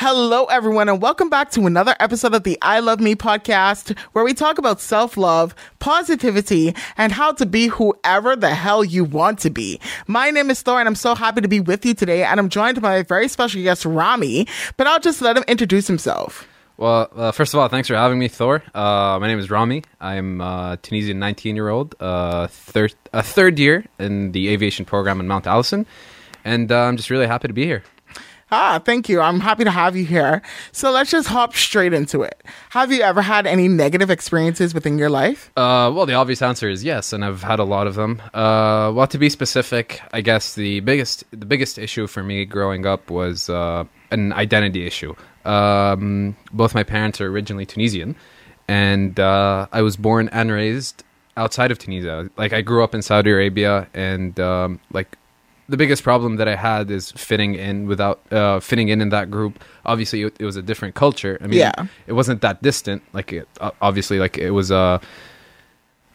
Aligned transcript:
Hello, 0.00 0.44
everyone, 0.44 0.88
and 0.88 1.02
welcome 1.02 1.28
back 1.28 1.50
to 1.50 1.66
another 1.66 1.96
episode 1.98 2.32
of 2.32 2.44
the 2.44 2.56
I 2.62 2.78
Love 2.78 3.00
Me 3.00 3.16
podcast, 3.16 3.98
where 4.12 4.24
we 4.24 4.32
talk 4.32 4.58
about 4.58 4.80
self 4.80 5.16
love, 5.16 5.56
positivity, 5.80 6.72
and 6.96 7.10
how 7.10 7.32
to 7.32 7.44
be 7.44 7.66
whoever 7.66 8.36
the 8.36 8.54
hell 8.54 8.84
you 8.84 9.02
want 9.02 9.40
to 9.40 9.50
be. 9.50 9.80
My 10.06 10.30
name 10.30 10.50
is 10.50 10.62
Thor, 10.62 10.78
and 10.78 10.86
I'm 10.86 10.94
so 10.94 11.16
happy 11.16 11.40
to 11.40 11.48
be 11.48 11.58
with 11.58 11.84
you 11.84 11.94
today, 11.94 12.22
and 12.22 12.38
I'm 12.38 12.48
joined 12.48 12.80
by 12.80 12.98
a 12.98 13.02
very 13.02 13.26
special 13.26 13.60
guest, 13.60 13.84
Rami, 13.84 14.46
but 14.76 14.86
I'll 14.86 15.00
just 15.00 15.20
let 15.20 15.36
him 15.36 15.42
introduce 15.48 15.88
himself. 15.88 16.46
Well, 16.76 17.10
uh, 17.16 17.32
first 17.32 17.52
of 17.52 17.58
all, 17.58 17.66
thanks 17.66 17.88
for 17.88 17.96
having 17.96 18.20
me, 18.20 18.28
Thor. 18.28 18.62
Uh, 18.72 19.18
my 19.20 19.26
name 19.26 19.40
is 19.40 19.50
Rami. 19.50 19.82
I'm 20.00 20.40
a 20.40 20.78
Tunisian 20.80 21.18
19 21.18 21.56
year 21.56 21.70
old, 21.70 21.96
uh, 21.98 22.46
third, 22.46 22.94
a 23.12 23.24
third 23.24 23.58
year 23.58 23.84
in 23.98 24.30
the 24.30 24.50
aviation 24.50 24.84
program 24.84 25.18
in 25.18 25.26
Mount 25.26 25.48
Allison, 25.48 25.86
and 26.44 26.70
uh, 26.70 26.84
I'm 26.84 26.96
just 26.96 27.10
really 27.10 27.26
happy 27.26 27.48
to 27.48 27.52
be 27.52 27.64
here. 27.64 27.82
Ah, 28.50 28.80
thank 28.82 29.08
you. 29.08 29.20
I'm 29.20 29.40
happy 29.40 29.64
to 29.64 29.70
have 29.70 29.94
you 29.94 30.06
here. 30.06 30.40
So 30.72 30.90
let's 30.90 31.10
just 31.10 31.28
hop 31.28 31.54
straight 31.54 31.92
into 31.92 32.22
it. 32.22 32.42
Have 32.70 32.90
you 32.90 33.02
ever 33.02 33.20
had 33.20 33.46
any 33.46 33.68
negative 33.68 34.10
experiences 34.10 34.72
within 34.72 34.96
your 34.98 35.10
life? 35.10 35.50
Uh, 35.56 35.92
well, 35.94 36.06
the 36.06 36.14
obvious 36.14 36.40
answer 36.40 36.68
is 36.70 36.82
yes, 36.82 37.12
and 37.12 37.24
I've 37.24 37.42
had 37.42 37.58
a 37.58 37.64
lot 37.64 37.86
of 37.86 37.94
them. 37.94 38.22
Uh, 38.32 38.90
well, 38.94 39.06
to 39.06 39.18
be 39.18 39.28
specific, 39.28 40.00
I 40.12 40.22
guess 40.22 40.54
the 40.54 40.80
biggest 40.80 41.24
the 41.30 41.44
biggest 41.44 41.78
issue 41.78 42.06
for 42.06 42.22
me 42.22 42.46
growing 42.46 42.86
up 42.86 43.10
was 43.10 43.50
uh, 43.50 43.84
an 44.10 44.32
identity 44.32 44.86
issue. 44.86 45.14
Um, 45.44 46.36
both 46.52 46.74
my 46.74 46.84
parents 46.84 47.20
are 47.20 47.26
originally 47.26 47.66
Tunisian, 47.66 48.16
and 48.66 49.20
uh, 49.20 49.66
I 49.72 49.82
was 49.82 49.96
born 49.98 50.30
and 50.30 50.50
raised 50.50 51.04
outside 51.36 51.70
of 51.70 51.78
Tunisia. 51.78 52.30
Like 52.38 52.54
I 52.54 52.62
grew 52.62 52.82
up 52.82 52.94
in 52.94 53.02
Saudi 53.02 53.30
Arabia, 53.30 53.88
and 53.92 54.40
um, 54.40 54.80
like 54.90 55.18
the 55.68 55.76
biggest 55.76 56.02
problem 56.02 56.36
that 56.36 56.48
I 56.48 56.56
had 56.56 56.90
is 56.90 57.12
fitting 57.12 57.54
in 57.54 57.86
without 57.86 58.20
uh, 58.32 58.60
fitting 58.60 58.88
in 58.88 59.00
in 59.00 59.10
that 59.10 59.30
group. 59.30 59.62
Obviously, 59.84 60.22
it, 60.22 60.36
it 60.40 60.44
was 60.44 60.56
a 60.56 60.62
different 60.62 60.94
culture. 60.94 61.38
I 61.42 61.46
mean, 61.46 61.58
Yeah. 61.58 61.86
it 62.06 62.14
wasn't 62.14 62.40
that 62.40 62.62
distant. 62.62 63.02
Like, 63.12 63.32
it, 63.32 63.48
obviously, 63.82 64.18
like 64.18 64.38
it 64.38 64.50
was 64.52 64.70
uh, 64.72 64.98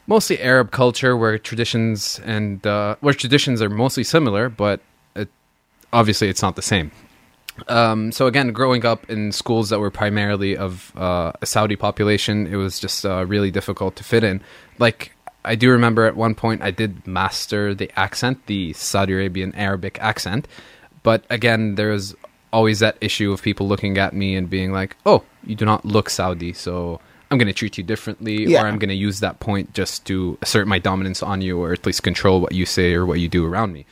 mostly 0.08 0.40
Arab 0.42 0.72
culture 0.72 1.16
where 1.16 1.38
traditions 1.38 2.20
and 2.26 2.66
uh, 2.66 2.96
where 3.02 3.14
traditions 3.14 3.62
are 3.62 3.70
mostly 3.70 4.04
similar, 4.04 4.50
but 4.50 4.82
it, 5.16 5.30
obviously, 5.92 6.30
it's 6.30 6.42
not 6.42 6.56
the 6.56 6.62
same. 6.62 6.92
Um, 7.68 8.12
so 8.12 8.26
again, 8.26 8.52
growing 8.52 8.84
up 8.84 9.08
in 9.10 9.32
schools 9.32 9.70
that 9.70 9.80
were 9.80 9.92
primarily 9.92 10.58
of 10.58 10.92
uh, 10.98 11.34
a 11.42 11.46
Saudi 11.46 11.76
population, 11.76 12.48
it 12.48 12.56
was 12.56 12.80
just 12.80 13.06
uh, 13.06 13.26
really 13.28 13.52
difficult 13.52 13.96
to 13.98 14.04
fit 14.04 14.24
in. 14.24 14.42
Like 14.80 15.13
I 15.46 15.56
do 15.56 15.70
remember 15.70 16.06
at 16.06 16.16
one 16.16 16.36
point 16.36 16.62
I 16.62 16.72
did 16.72 17.06
master 17.06 17.74
the 17.76 17.92
accent, 18.00 18.46
the 18.48 18.74
Saudi 18.74 19.14
Arabian 19.14 19.54
Arabic 19.56 19.98
accent, 20.02 20.48
but 21.04 21.26
again, 21.30 21.76
there 21.76 21.90
was 21.90 22.16
always 22.52 22.80
that 22.80 22.98
issue 23.02 23.32
of 23.34 23.42
people 23.42 23.68
looking 23.68 23.98
at 23.98 24.14
me 24.14 24.36
and 24.36 24.50
being 24.50 24.72
like, 24.72 24.96
"Oh, 25.06 25.24
you 25.46 25.56
do 25.56 25.66
not 25.66 25.86
look 25.86 26.10
Saudi, 26.10 26.54
so." 26.54 27.00
I'm 27.32 27.40
going 27.40 27.48
to 27.48 27.54
treat 27.54 27.80
you 27.80 27.84
differently, 27.84 28.46
Yeah. 28.46 28.62
or 28.62 28.68
I'm 28.68 28.78
going 28.78 28.90
to 28.90 28.96
use 28.96 29.20
that 29.22 29.40
point 29.40 29.74
just 29.74 30.06
to 30.06 30.38
assert 30.44 30.68
my 30.68 30.78
dominance 30.78 31.24
on 31.24 31.42
you, 31.42 31.58
or 31.60 31.74
at 31.74 31.84
least 31.84 32.04
control 32.04 32.40
what 32.40 32.52
you 32.52 32.68
say 32.68 32.94
or 32.94 33.08
what 33.08 33.20
you 33.20 33.28
do 33.28 33.44
around 33.48 33.74
me 33.74 33.86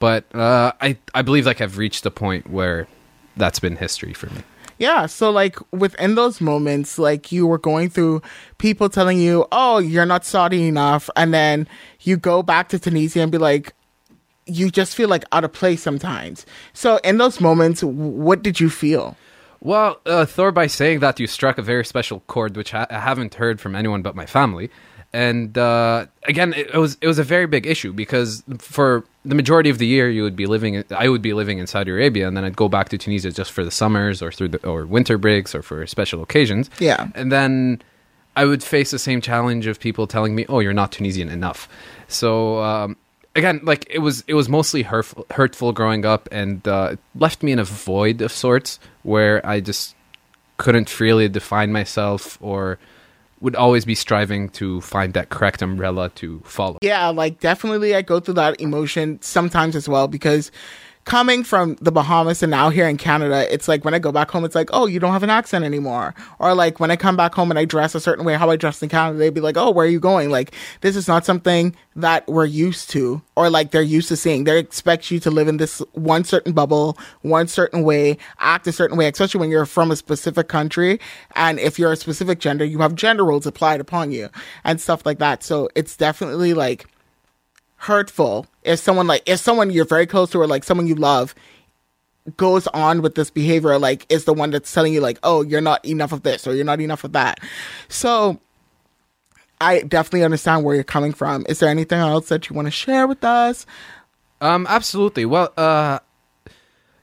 but 0.00 0.24
uh, 0.34 0.72
I 0.80 0.96
I 1.14 1.22
believe 1.22 1.46
like 1.46 1.60
I've 1.60 1.78
reached 1.78 2.04
a 2.04 2.10
point 2.10 2.50
where 2.50 2.88
that's 3.36 3.60
been 3.60 3.76
history 3.76 4.12
for 4.12 4.26
me. 4.26 4.42
Yeah. 4.78 5.06
So, 5.06 5.30
like, 5.30 5.58
within 5.72 6.14
those 6.14 6.40
moments, 6.40 6.98
like, 6.98 7.30
you 7.30 7.46
were 7.46 7.58
going 7.58 7.90
through 7.90 8.22
people 8.58 8.88
telling 8.88 9.18
you, 9.18 9.46
oh, 9.52 9.78
you're 9.78 10.06
not 10.06 10.24
Saudi 10.24 10.66
enough. 10.66 11.08
And 11.16 11.32
then 11.32 11.68
you 12.00 12.16
go 12.16 12.42
back 12.42 12.68
to 12.70 12.78
Tunisia 12.78 13.20
and 13.20 13.32
be 13.32 13.38
like, 13.38 13.74
you 14.46 14.70
just 14.70 14.94
feel 14.94 15.08
like 15.08 15.24
out 15.32 15.44
of 15.44 15.52
place 15.52 15.82
sometimes. 15.82 16.44
So, 16.72 16.98
in 16.98 17.18
those 17.18 17.40
moments, 17.40 17.82
what 17.82 18.42
did 18.42 18.60
you 18.60 18.68
feel? 18.68 19.16
Well, 19.60 20.00
uh, 20.04 20.26
Thor, 20.26 20.52
by 20.52 20.66
saying 20.66 21.00
that, 21.00 21.18
you 21.18 21.26
struck 21.26 21.56
a 21.56 21.62
very 21.62 21.86
special 21.86 22.20
chord, 22.26 22.54
which 22.56 22.74
I 22.74 22.86
haven't 22.90 23.34
heard 23.34 23.60
from 23.60 23.74
anyone 23.74 24.02
but 24.02 24.14
my 24.14 24.26
family. 24.26 24.70
And 25.14 25.56
uh, 25.56 26.06
again, 26.24 26.52
it, 26.54 26.70
it 26.74 26.78
was 26.78 26.98
it 27.00 27.06
was 27.06 27.20
a 27.20 27.22
very 27.22 27.46
big 27.46 27.68
issue 27.68 27.92
because 27.92 28.42
for 28.58 29.04
the 29.24 29.36
majority 29.36 29.70
of 29.70 29.78
the 29.78 29.86
year, 29.86 30.10
you 30.10 30.24
would 30.24 30.34
be 30.34 30.46
living. 30.46 30.82
I 30.90 31.08
would 31.08 31.22
be 31.22 31.32
living 31.32 31.58
in 31.58 31.68
Saudi 31.68 31.92
Arabia, 31.92 32.26
and 32.26 32.36
then 32.36 32.42
I'd 32.42 32.56
go 32.56 32.68
back 32.68 32.88
to 32.88 32.98
Tunisia 32.98 33.30
just 33.30 33.52
for 33.52 33.64
the 33.64 33.70
summers 33.70 34.20
or 34.20 34.32
through 34.32 34.48
the 34.48 34.66
or 34.66 34.86
winter 34.86 35.16
breaks 35.16 35.54
or 35.54 35.62
for 35.62 35.86
special 35.86 36.20
occasions. 36.20 36.68
Yeah. 36.80 37.06
and 37.14 37.30
then 37.30 37.80
I 38.34 38.44
would 38.44 38.64
face 38.64 38.90
the 38.90 38.98
same 38.98 39.20
challenge 39.20 39.68
of 39.68 39.78
people 39.78 40.08
telling 40.08 40.34
me, 40.34 40.46
"Oh, 40.48 40.58
you're 40.58 40.72
not 40.72 40.90
Tunisian 40.90 41.28
enough." 41.28 41.68
So 42.08 42.58
um, 42.58 42.96
again, 43.36 43.60
like 43.62 43.86
it 43.88 44.00
was, 44.00 44.24
it 44.26 44.34
was 44.34 44.48
mostly 44.48 44.82
hurtful, 44.82 45.26
hurtful 45.30 45.72
growing 45.72 46.04
up, 46.04 46.28
and 46.32 46.66
uh, 46.66 46.90
it 46.94 46.98
left 47.14 47.44
me 47.44 47.52
in 47.52 47.60
a 47.60 47.64
void 47.64 48.20
of 48.20 48.32
sorts 48.32 48.80
where 49.04 49.46
I 49.46 49.60
just 49.60 49.94
couldn't 50.56 50.88
freely 50.88 51.28
define 51.28 51.70
myself, 51.70 52.36
or 52.40 52.80
would 53.44 53.54
always 53.54 53.84
be 53.84 53.94
striving 53.94 54.48
to 54.48 54.80
find 54.80 55.12
that 55.12 55.28
correct 55.28 55.60
umbrella 55.60 56.08
to 56.14 56.40
follow. 56.44 56.78
Yeah, 56.80 57.08
like 57.08 57.40
definitely 57.40 57.94
I 57.94 58.00
go 58.00 58.18
through 58.18 58.34
that 58.34 58.58
emotion 58.58 59.20
sometimes 59.20 59.76
as 59.76 59.86
well 59.86 60.08
because 60.08 60.50
coming 61.04 61.44
from 61.44 61.76
the 61.82 61.92
Bahamas 61.92 62.42
and 62.42 62.50
now 62.50 62.70
here 62.70 62.88
in 62.88 62.96
Canada, 62.96 63.52
it's 63.52 63.68
like 63.68 63.84
when 63.84 63.92
I 63.94 63.98
go 63.98 64.10
back 64.10 64.30
home, 64.30 64.44
it's 64.44 64.54
like, 64.54 64.70
oh, 64.72 64.86
you 64.86 64.98
don't 64.98 65.12
have 65.12 65.22
an 65.22 65.30
accent 65.30 65.64
anymore. 65.64 66.14
Or 66.38 66.54
like 66.54 66.80
when 66.80 66.90
I 66.90 66.96
come 66.96 67.16
back 67.16 67.34
home 67.34 67.50
and 67.50 67.58
I 67.58 67.64
dress 67.66 67.94
a 67.94 68.00
certain 68.00 68.24
way, 68.24 68.34
how 68.34 68.50
I 68.50 68.56
dress 68.56 68.82
in 68.82 68.88
Canada, 68.88 69.18
they'd 69.18 69.34
be 69.34 69.40
like, 69.40 69.56
oh, 69.56 69.70
where 69.70 69.86
are 69.86 69.90
you 69.90 70.00
going? 70.00 70.30
Like, 70.30 70.54
this 70.80 70.96
is 70.96 71.06
not 71.06 71.26
something 71.26 71.74
that 71.96 72.26
we're 72.26 72.46
used 72.46 72.90
to 72.90 73.20
or 73.36 73.50
like 73.50 73.70
they're 73.70 73.82
used 73.82 74.08
to 74.08 74.16
seeing. 74.16 74.44
They 74.44 74.58
expect 74.58 75.10
you 75.10 75.20
to 75.20 75.30
live 75.30 75.46
in 75.46 75.58
this 75.58 75.80
one 75.92 76.24
certain 76.24 76.52
bubble, 76.52 76.96
one 77.22 77.48
certain 77.48 77.82
way, 77.82 78.16
act 78.38 78.66
a 78.66 78.72
certain 78.72 78.96
way, 78.96 79.06
especially 79.06 79.40
when 79.40 79.50
you're 79.50 79.66
from 79.66 79.90
a 79.90 79.96
specific 79.96 80.48
country. 80.48 80.98
And 81.34 81.58
if 81.58 81.78
you're 81.78 81.92
a 81.92 81.96
specific 81.96 82.40
gender, 82.40 82.64
you 82.64 82.78
have 82.78 82.94
gender 82.94 83.24
roles 83.24 83.46
applied 83.46 83.80
upon 83.80 84.10
you 84.10 84.30
and 84.64 84.80
stuff 84.80 85.04
like 85.04 85.18
that. 85.18 85.42
So 85.42 85.68
it's 85.74 85.96
definitely 85.96 86.54
like, 86.54 86.86
hurtful 87.84 88.46
if 88.64 88.78
someone 88.80 89.06
like 89.06 89.22
if 89.26 89.38
someone 89.40 89.70
you're 89.70 89.84
very 89.84 90.06
close 90.06 90.30
to 90.30 90.40
or 90.40 90.46
like 90.46 90.64
someone 90.64 90.86
you 90.86 90.94
love 90.94 91.34
goes 92.36 92.66
on 92.68 93.02
with 93.02 93.14
this 93.16 93.30
behavior 93.30 93.78
like 93.78 94.06
is 94.10 94.24
the 94.24 94.32
one 94.32 94.50
that's 94.50 94.72
telling 94.72 94.92
you 94.94 95.00
like 95.00 95.18
oh 95.22 95.42
you're 95.42 95.60
not 95.60 95.84
enough 95.84 96.12
of 96.12 96.22
this 96.22 96.46
or 96.46 96.54
you're 96.54 96.64
not 96.64 96.80
enough 96.80 97.04
of 97.04 97.12
that 97.12 97.38
so 97.88 98.40
i 99.60 99.80
definitely 99.82 100.24
understand 100.24 100.64
where 100.64 100.74
you're 100.74 100.84
coming 100.84 101.12
from 101.12 101.44
is 101.48 101.58
there 101.60 101.68
anything 101.68 101.98
else 101.98 102.28
that 102.28 102.48
you 102.48 102.56
want 102.56 102.66
to 102.66 102.70
share 102.72 103.06
with 103.06 103.22
us 103.24 103.66
Um, 104.40 104.66
absolutely. 104.68 105.24
Well, 105.24 105.52
uh, 105.56 106.00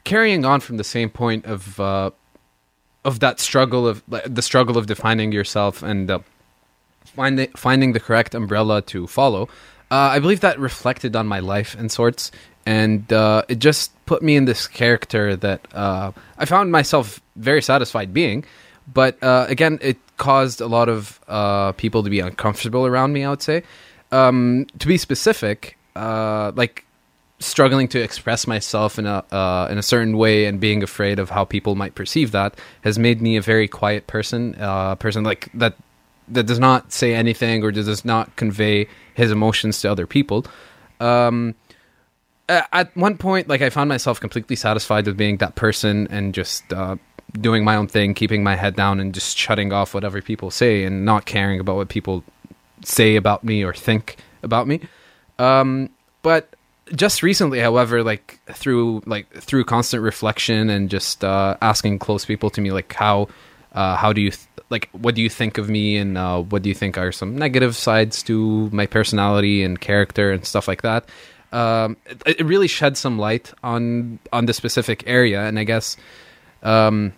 carrying 0.03 0.45
on 0.45 0.59
from 0.59 0.77
the 0.77 0.83
same 0.83 1.09
point 1.09 1.45
of 1.45 1.79
uh, 1.79 2.11
of 3.03 3.19
that 3.19 3.39
struggle 3.39 3.87
of 3.87 4.03
the 4.07 4.41
struggle 4.41 4.77
of 4.77 4.85
defining 4.85 5.31
yourself 5.31 5.81
and 5.81 6.11
uh, 6.11 6.19
finding 7.05 7.49
finding 7.55 7.93
the 7.93 7.99
correct 7.99 8.35
umbrella 8.35 8.81
to 8.93 9.07
follow. 9.07 9.47
Uh, 9.91 10.15
I 10.15 10.19
believe 10.19 10.39
that 10.39 10.57
reflected 10.57 11.17
on 11.17 11.27
my 11.27 11.41
life 11.41 11.75
in 11.75 11.89
sorts, 11.89 12.31
and 12.65 13.11
uh, 13.11 13.43
it 13.49 13.59
just 13.59 13.91
put 14.05 14.23
me 14.23 14.37
in 14.37 14.45
this 14.45 14.65
character 14.65 15.35
that 15.35 15.67
uh, 15.73 16.13
I 16.37 16.45
found 16.45 16.71
myself 16.71 17.21
very 17.35 17.61
satisfied 17.61 18.13
being. 18.13 18.45
But 18.91 19.21
uh, 19.21 19.47
again, 19.49 19.79
it 19.81 19.97
caused 20.15 20.61
a 20.61 20.67
lot 20.67 20.87
of 20.87 21.19
uh, 21.27 21.73
people 21.73 22.03
to 22.03 22.09
be 22.09 22.21
uncomfortable 22.21 22.85
around 22.85 23.11
me. 23.11 23.25
I 23.25 23.31
would 23.31 23.41
say, 23.41 23.63
um, 24.13 24.65
to 24.79 24.87
be 24.87 24.97
specific, 24.97 25.77
uh, 25.97 26.53
like 26.55 26.85
struggling 27.39 27.89
to 27.89 28.01
express 28.01 28.47
myself 28.47 28.97
in 28.97 29.05
a 29.05 29.25
in 29.69 29.77
a 29.77 29.83
certain 29.83 30.15
way 30.15 30.45
and 30.45 30.61
being 30.61 30.83
afraid 30.83 31.19
of 31.19 31.31
how 31.31 31.43
people 31.43 31.75
might 31.75 31.95
perceive 31.95 32.31
that 32.31 32.57
has 32.81 32.97
made 32.97 33.21
me 33.21 33.35
a 33.35 33.41
very 33.41 33.67
quiet 33.67 34.07
person, 34.07 34.53
person 34.99 35.25
like 35.25 35.49
that 35.53 35.75
that 36.31 36.43
does 36.43 36.59
not 36.59 36.91
say 36.91 37.13
anything 37.13 37.63
or 37.63 37.71
does 37.71 38.05
not 38.05 38.35
convey 38.35 38.87
his 39.13 39.31
emotions 39.31 39.81
to 39.81 39.91
other 39.91 40.07
people. 40.07 40.45
Um, 40.99 41.55
at 42.49 42.95
one 42.97 43.17
point, 43.17 43.47
like 43.47 43.61
I 43.61 43.69
found 43.69 43.87
myself 43.89 44.19
completely 44.19 44.55
satisfied 44.55 45.05
with 45.05 45.17
being 45.17 45.37
that 45.37 45.55
person 45.55 46.07
and 46.09 46.33
just 46.33 46.71
uh, 46.73 46.97
doing 47.39 47.63
my 47.63 47.75
own 47.75 47.87
thing, 47.87 48.13
keeping 48.13 48.43
my 48.43 48.55
head 48.55 48.75
down, 48.75 48.99
and 48.99 49.13
just 49.13 49.37
shutting 49.37 49.71
off 49.71 49.93
whatever 49.93 50.21
people 50.21 50.51
say 50.51 50.83
and 50.83 51.05
not 51.05 51.25
caring 51.25 51.59
about 51.59 51.77
what 51.77 51.89
people 51.89 52.23
say 52.83 53.15
about 53.15 53.43
me 53.43 53.63
or 53.63 53.73
think 53.73 54.17
about 54.43 54.67
me. 54.67 54.81
Um, 55.39 55.89
but 56.23 56.55
just 56.93 57.23
recently, 57.23 57.59
however, 57.59 58.03
like 58.03 58.39
through 58.51 59.01
like 59.05 59.31
through 59.33 59.63
constant 59.63 60.03
reflection 60.03 60.69
and 60.69 60.89
just 60.89 61.23
uh, 61.23 61.55
asking 61.61 61.99
close 61.99 62.25
people 62.25 62.49
to 62.49 62.61
me, 62.61 62.71
like 62.71 62.91
how 62.93 63.27
uh, 63.73 63.95
how 63.95 64.13
do 64.13 64.21
you 64.21 64.31
th- 64.31 64.47
like 64.69 64.89
what 64.91 65.15
do 65.15 65.21
you 65.21 65.29
think 65.29 65.57
of 65.57 65.69
me 65.69 65.97
and 65.97 66.17
uh, 66.17 66.41
what 66.41 66.61
do 66.61 66.69
you 66.69 66.75
think 66.75 66.97
are 66.97 67.11
some 67.11 67.37
negative 67.37 67.75
sides 67.75 68.23
to 68.23 68.69
my 68.71 68.85
personality 68.85 69.63
and 69.63 69.79
character 69.79 70.31
and 70.31 70.45
stuff 70.45 70.67
like 70.67 70.81
that. 70.81 71.07
Um, 71.51 71.97
it, 72.25 72.39
it 72.39 72.45
really 72.45 72.67
shed 72.67 72.97
some 72.97 73.19
light 73.19 73.53
on 73.63 74.19
on 74.31 74.45
the 74.45 74.53
specific 74.53 75.03
area, 75.05 75.41
and 75.41 75.59
I 75.59 75.63
guess 75.63 75.97
um, 76.63 77.13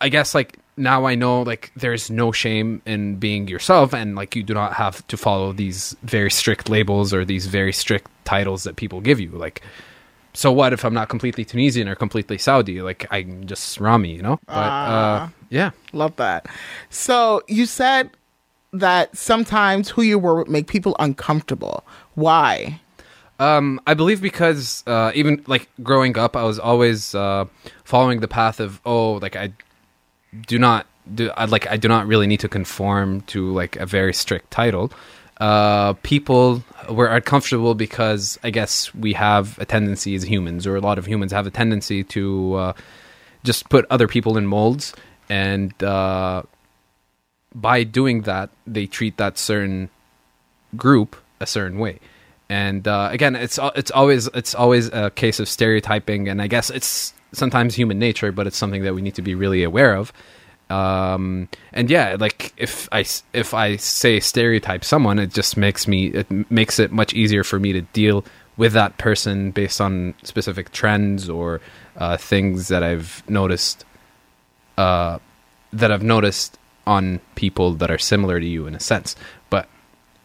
I 0.00 0.08
guess 0.08 0.34
like 0.34 0.58
now 0.76 1.04
I 1.04 1.14
know 1.14 1.42
like 1.42 1.70
there's 1.76 2.10
no 2.10 2.32
shame 2.32 2.82
in 2.86 3.16
being 3.16 3.46
yourself 3.48 3.92
and 3.92 4.16
like 4.16 4.34
you 4.34 4.42
do 4.42 4.54
not 4.54 4.72
have 4.74 5.06
to 5.08 5.16
follow 5.16 5.52
these 5.52 5.94
very 6.02 6.30
strict 6.30 6.68
labels 6.68 7.12
or 7.12 7.24
these 7.24 7.46
very 7.46 7.72
strict 7.72 8.10
titles 8.24 8.64
that 8.64 8.76
people 8.76 9.00
give 9.00 9.20
you. 9.20 9.30
Like 9.30 9.62
so 10.34 10.50
what 10.52 10.72
if 10.72 10.84
I'm 10.84 10.94
not 10.94 11.08
completely 11.08 11.44
Tunisian 11.44 11.88
or 11.88 11.94
completely 11.94 12.38
Saudi? 12.38 12.80
Like 12.82 13.06
I'm 13.10 13.46
just 13.46 13.78
Rami, 13.78 14.14
you 14.14 14.22
know. 14.22 14.38
But 14.46 14.52
uh, 14.54 15.28
yeah, 15.50 15.70
Love 15.92 16.16
that. 16.16 16.46
So 16.90 17.42
you 17.48 17.66
said 17.66 18.10
that 18.72 19.16
sometimes 19.16 19.90
who 19.90 20.02
you 20.02 20.18
were 20.18 20.36
would 20.36 20.48
make 20.48 20.66
people 20.66 20.96
uncomfortable. 20.98 21.84
Why? 22.14 22.80
Um, 23.38 23.80
I 23.86 23.94
believe 23.94 24.22
because 24.22 24.82
uh, 24.86 25.12
even 25.14 25.42
like 25.46 25.68
growing 25.82 26.16
up, 26.16 26.36
I 26.36 26.44
was 26.44 26.58
always 26.58 27.14
uh, 27.14 27.46
following 27.84 28.20
the 28.20 28.28
path 28.28 28.60
of 28.60 28.80
oh, 28.86 29.14
like 29.14 29.36
I 29.36 29.52
do 30.46 30.58
not 30.58 30.86
do 31.12 31.30
I 31.36 31.44
like 31.46 31.70
I 31.70 31.76
do 31.76 31.88
not 31.88 32.06
really 32.06 32.26
need 32.26 32.40
to 32.40 32.48
conform 32.48 33.22
to 33.22 33.52
like 33.52 33.76
a 33.76 33.86
very 33.86 34.14
strict 34.14 34.50
title. 34.50 34.92
Uh, 35.42 35.94
people 36.04 36.62
were 36.88 37.08
uncomfortable 37.08 37.74
because 37.74 38.38
I 38.44 38.50
guess 38.50 38.94
we 38.94 39.14
have 39.14 39.58
a 39.58 39.64
tendency 39.64 40.14
as 40.14 40.22
humans, 40.22 40.68
or 40.68 40.76
a 40.76 40.80
lot 40.80 40.98
of 40.98 41.06
humans 41.06 41.32
have 41.32 41.48
a 41.48 41.50
tendency 41.50 42.04
to 42.14 42.54
uh, 42.54 42.72
just 43.42 43.68
put 43.68 43.84
other 43.90 44.06
people 44.06 44.38
in 44.38 44.46
molds, 44.46 44.94
and 45.28 45.74
uh, 45.82 46.44
by 47.52 47.82
doing 47.82 48.22
that, 48.22 48.50
they 48.68 48.86
treat 48.86 49.16
that 49.16 49.36
certain 49.36 49.90
group 50.76 51.16
a 51.40 51.46
certain 51.46 51.80
way. 51.80 51.98
And 52.48 52.86
uh, 52.86 53.08
again, 53.10 53.34
it's 53.34 53.58
it's 53.74 53.90
always 53.90 54.28
it's 54.28 54.54
always 54.54 54.92
a 54.92 55.10
case 55.10 55.40
of 55.40 55.48
stereotyping, 55.48 56.28
and 56.28 56.40
I 56.40 56.46
guess 56.46 56.70
it's 56.70 57.14
sometimes 57.32 57.74
human 57.74 57.98
nature, 57.98 58.30
but 58.30 58.46
it's 58.46 58.56
something 58.56 58.84
that 58.84 58.94
we 58.94 59.02
need 59.02 59.16
to 59.16 59.22
be 59.22 59.34
really 59.34 59.64
aware 59.64 59.96
of. 59.96 60.12
Um, 60.72 61.48
and 61.74 61.90
yeah, 61.90 62.16
like 62.18 62.54
if 62.56 62.88
I 62.92 63.04
if 63.34 63.52
I 63.52 63.76
say 63.76 64.20
stereotype 64.20 64.84
someone, 64.84 65.18
it 65.18 65.30
just 65.30 65.56
makes 65.56 65.86
me 65.86 66.06
it 66.06 66.50
makes 66.50 66.78
it 66.78 66.90
much 66.90 67.12
easier 67.12 67.44
for 67.44 67.58
me 67.58 67.72
to 67.74 67.82
deal 67.82 68.24
with 68.56 68.72
that 68.72 68.96
person 68.96 69.50
based 69.50 69.80
on 69.80 70.14
specific 70.22 70.72
trends 70.72 71.28
or 71.28 71.60
uh, 71.98 72.16
things 72.16 72.68
that 72.68 72.82
I've 72.82 73.22
noticed 73.28 73.84
uh, 74.78 75.18
that 75.74 75.92
I've 75.92 76.02
noticed 76.02 76.58
on 76.86 77.20
people 77.34 77.74
that 77.74 77.90
are 77.90 77.98
similar 77.98 78.40
to 78.40 78.46
you 78.46 78.66
in 78.66 78.74
a 78.74 78.80
sense. 78.80 79.14
But 79.50 79.68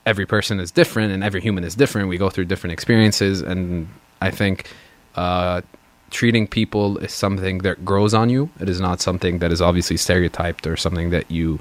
every 0.06 0.26
person 0.26 0.62
is 0.62 0.72
different 0.72 1.12
and 1.12 1.26
every 1.26 1.42
human 1.42 1.66
is 1.66 1.76
different. 1.76 2.08
We 2.08 2.18
go 2.18 2.30
through 2.30 2.46
different 2.46 2.72
experiences, 2.72 3.42
and 3.42 3.90
I 4.22 4.32
think 4.32 4.72
uh, 5.16 5.62
treating 6.10 6.48
people 6.48 6.98
is 7.00 7.14
something 7.14 7.60
that 7.60 7.84
grows 7.84 8.14
on 8.14 8.30
you. 8.30 8.50
It 8.60 8.70
is 8.70 8.80
not 8.80 9.02
something 9.02 9.40
that 9.40 9.52
is 9.52 9.62
obviously 9.62 9.98
stereotyped 9.98 10.66
or 10.66 10.78
something 10.78 11.10
that 11.10 11.30
you 11.30 11.60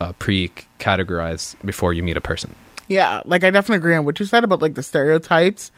uh, 0.00 0.12
pre-categorize 0.18 1.56
before 1.64 1.92
you 1.92 2.02
meet 2.02 2.16
a 2.16 2.20
person. 2.20 2.54
Yeah, 2.88 3.22
like 3.24 3.44
I 3.44 3.50
definitely 3.50 3.78
agree 3.78 3.94
on 3.94 4.04
what 4.04 4.20
you 4.20 4.26
said 4.26 4.44
about 4.44 4.60
like 4.60 4.74
the 4.74 4.82
stereotypes. 4.82 5.70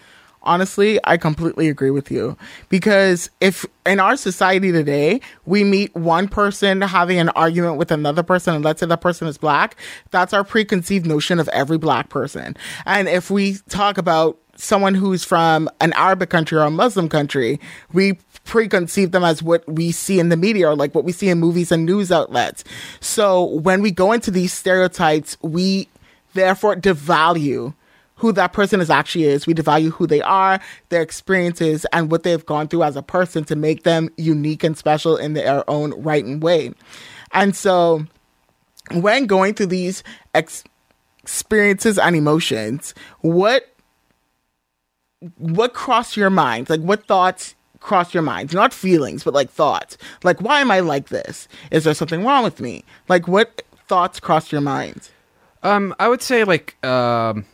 Honestly, 0.46 1.00
I 1.04 1.16
completely 1.16 1.70
agree 1.70 1.90
with 1.90 2.10
you 2.10 2.36
because 2.68 3.30
if 3.40 3.64
in 3.86 3.98
our 3.98 4.14
society 4.14 4.72
today 4.72 5.22
we 5.46 5.64
meet 5.64 5.94
one 5.94 6.28
person 6.28 6.82
having 6.82 7.18
an 7.18 7.30
argument 7.30 7.78
with 7.78 7.90
another 7.90 8.22
person, 8.22 8.54
and 8.54 8.62
let's 8.62 8.80
say 8.80 8.86
that 8.86 9.00
person 9.00 9.26
is 9.26 9.38
black, 9.38 9.76
that's 10.10 10.34
our 10.34 10.44
preconceived 10.44 11.06
notion 11.06 11.38
of 11.38 11.48
every 11.48 11.78
black 11.78 12.10
person. 12.10 12.56
And 12.84 13.08
if 13.08 13.30
we 13.30 13.54
talk 13.70 13.96
about 13.96 14.38
someone 14.56 14.94
who's 14.94 15.24
from 15.24 15.68
an 15.80 15.92
Arabic 15.94 16.30
country 16.30 16.58
or 16.58 16.62
a 16.62 16.70
Muslim 16.70 17.08
country, 17.08 17.60
we 17.92 18.18
preconceive 18.44 19.12
them 19.12 19.24
as 19.24 19.42
what 19.42 19.66
we 19.66 19.90
see 19.90 20.18
in 20.18 20.28
the 20.28 20.36
media 20.36 20.68
or 20.68 20.76
like 20.76 20.94
what 20.94 21.04
we 21.04 21.12
see 21.12 21.28
in 21.28 21.38
movies 21.38 21.72
and 21.72 21.86
news 21.86 22.12
outlets. 22.12 22.64
So 23.00 23.44
when 23.44 23.82
we 23.82 23.90
go 23.90 24.12
into 24.12 24.30
these 24.30 24.52
stereotypes, 24.52 25.36
we 25.42 25.88
therefore 26.34 26.76
devalue 26.76 27.74
who 28.16 28.32
that 28.32 28.52
person 28.52 28.80
is 28.80 28.90
actually 28.90 29.24
is. 29.24 29.46
We 29.46 29.54
devalue 29.54 29.90
who 29.90 30.06
they 30.06 30.22
are, 30.22 30.60
their 30.88 31.02
experiences, 31.02 31.84
and 31.92 32.10
what 32.10 32.22
they've 32.22 32.44
gone 32.44 32.68
through 32.68 32.84
as 32.84 32.96
a 32.96 33.02
person 33.02 33.44
to 33.44 33.56
make 33.56 33.82
them 33.82 34.08
unique 34.16 34.62
and 34.62 34.76
special 34.76 35.16
in 35.16 35.32
their 35.34 35.68
own 35.68 35.90
right 36.02 36.24
and 36.24 36.42
way. 36.42 36.72
And 37.32 37.56
so 37.56 38.06
when 38.92 39.26
going 39.26 39.54
through 39.54 39.66
these 39.66 40.04
ex- 40.34 40.64
experiences 41.22 41.98
and 41.98 42.14
emotions, 42.14 42.94
what 43.20 43.73
what 45.38 45.74
crossed 45.74 46.16
your 46.16 46.30
mind? 46.30 46.70
Like 46.70 46.80
what 46.80 47.06
thoughts 47.06 47.54
crossed 47.80 48.14
your 48.14 48.22
minds? 48.22 48.54
Not 48.54 48.72
feelings, 48.72 49.24
but 49.24 49.34
like 49.34 49.50
thoughts. 49.50 49.96
Like 50.22 50.40
why 50.40 50.60
am 50.60 50.70
I 50.70 50.80
like 50.80 51.08
this? 51.08 51.48
Is 51.70 51.84
there 51.84 51.94
something 51.94 52.24
wrong 52.24 52.44
with 52.44 52.60
me? 52.60 52.84
Like 53.08 53.28
what 53.28 53.62
thoughts 53.88 54.20
crossed 54.20 54.52
your 54.52 54.60
mind? 54.60 55.10
Um, 55.62 55.94
I 55.98 56.08
would 56.08 56.22
say 56.22 56.44
like 56.44 56.82
um, 56.84 57.46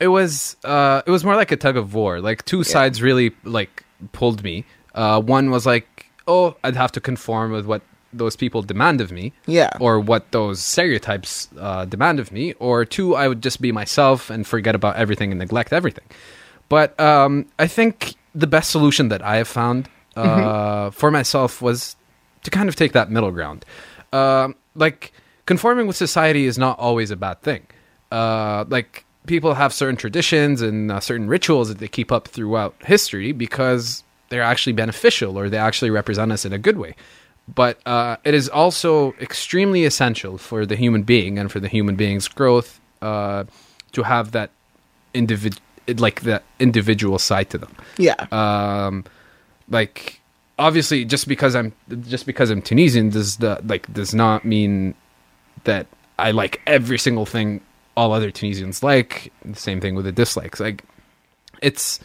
it 0.00 0.08
was 0.08 0.56
uh, 0.64 1.02
it 1.06 1.10
was 1.10 1.24
more 1.24 1.36
like 1.36 1.52
a 1.52 1.56
tug 1.56 1.76
of 1.76 1.94
war. 1.94 2.20
Like 2.20 2.44
two 2.44 2.64
sides 2.64 3.00
really 3.02 3.32
like 3.44 3.84
pulled 4.12 4.42
me. 4.44 4.64
Uh, 4.94 5.20
one 5.20 5.50
was 5.50 5.66
like, 5.66 6.06
oh, 6.28 6.56
I'd 6.62 6.76
have 6.76 6.92
to 6.92 7.00
conform 7.00 7.52
with 7.52 7.66
what 7.66 7.82
those 8.12 8.36
people 8.36 8.62
demand 8.62 9.00
of 9.00 9.10
me, 9.10 9.32
Yeah. 9.46 9.70
or 9.80 9.98
what 9.98 10.30
those 10.30 10.60
stereotypes 10.60 11.48
uh, 11.58 11.84
demand 11.84 12.20
of 12.20 12.30
me. 12.30 12.52
Or 12.60 12.84
two, 12.84 13.16
I 13.16 13.26
would 13.26 13.42
just 13.42 13.60
be 13.60 13.72
myself 13.72 14.30
and 14.30 14.46
forget 14.46 14.74
about 14.76 14.94
everything 14.96 15.32
and 15.32 15.38
neglect 15.40 15.72
everything. 15.72 16.04
But 16.68 16.98
um, 16.98 17.46
I 17.58 17.66
think 17.66 18.14
the 18.34 18.46
best 18.46 18.70
solution 18.70 19.08
that 19.08 19.22
I 19.22 19.36
have 19.36 19.48
found 19.48 19.88
uh, 20.16 20.90
for 20.90 21.10
myself 21.10 21.62
was 21.62 21.96
to 22.42 22.50
kind 22.50 22.68
of 22.68 22.76
take 22.76 22.92
that 22.92 23.10
middle 23.10 23.30
ground. 23.30 23.64
Um 24.12 24.54
like 24.74 25.12
conforming 25.46 25.86
with 25.86 25.96
society 25.96 26.46
is 26.46 26.58
not 26.58 26.78
always 26.78 27.10
a 27.10 27.16
bad 27.16 27.40
thing. 27.42 27.66
Uh, 28.10 28.64
like 28.68 29.04
people 29.26 29.54
have 29.54 29.72
certain 29.72 29.96
traditions 29.96 30.60
and 30.62 30.90
uh, 30.90 31.00
certain 31.00 31.28
rituals 31.28 31.68
that 31.68 31.78
they 31.78 31.88
keep 31.88 32.12
up 32.12 32.28
throughout 32.28 32.74
history 32.80 33.32
because 33.32 34.04
they're 34.28 34.42
actually 34.42 34.72
beneficial 34.72 35.38
or 35.38 35.48
they 35.48 35.56
actually 35.58 35.90
represent 35.90 36.32
us 36.32 36.44
in 36.44 36.52
a 36.52 36.58
good 36.58 36.78
way. 36.78 36.94
But 37.52 37.78
uh, 37.86 38.16
it 38.24 38.34
is 38.34 38.48
also 38.48 39.12
extremely 39.20 39.84
essential 39.84 40.38
for 40.38 40.64
the 40.64 40.76
human 40.76 41.02
being 41.02 41.38
and 41.38 41.52
for 41.52 41.60
the 41.60 41.68
human 41.68 41.94
being's 41.94 42.26
growth 42.26 42.80
uh, 43.02 43.44
to 43.92 44.02
have 44.02 44.32
that 44.32 44.50
individ 45.14 45.58
like 45.98 46.22
the 46.22 46.42
individual 46.58 47.18
side 47.18 47.50
to 47.50 47.58
them 47.58 47.74
Yeah. 47.98 48.14
um 48.32 49.04
like 49.68 50.20
obviously 50.58 51.04
just 51.04 51.26
because 51.28 51.54
i'm 51.54 51.72
just 52.08 52.26
because 52.26 52.50
i'm 52.50 52.62
tunisian 52.62 53.10
does 53.10 53.36
the 53.38 53.60
like 53.64 53.92
does 53.92 54.14
not 54.14 54.44
mean 54.44 54.94
that 55.64 55.86
i 56.18 56.30
like 56.30 56.60
every 56.66 56.98
single 56.98 57.26
thing 57.26 57.60
all 57.96 58.12
other 58.12 58.30
tunisians 58.30 58.82
like 58.82 59.32
the 59.44 59.56
same 59.58 59.80
thing 59.80 59.94
with 59.94 60.04
the 60.04 60.12
dislikes 60.12 60.60
like 60.60 60.84
it's 61.62 62.00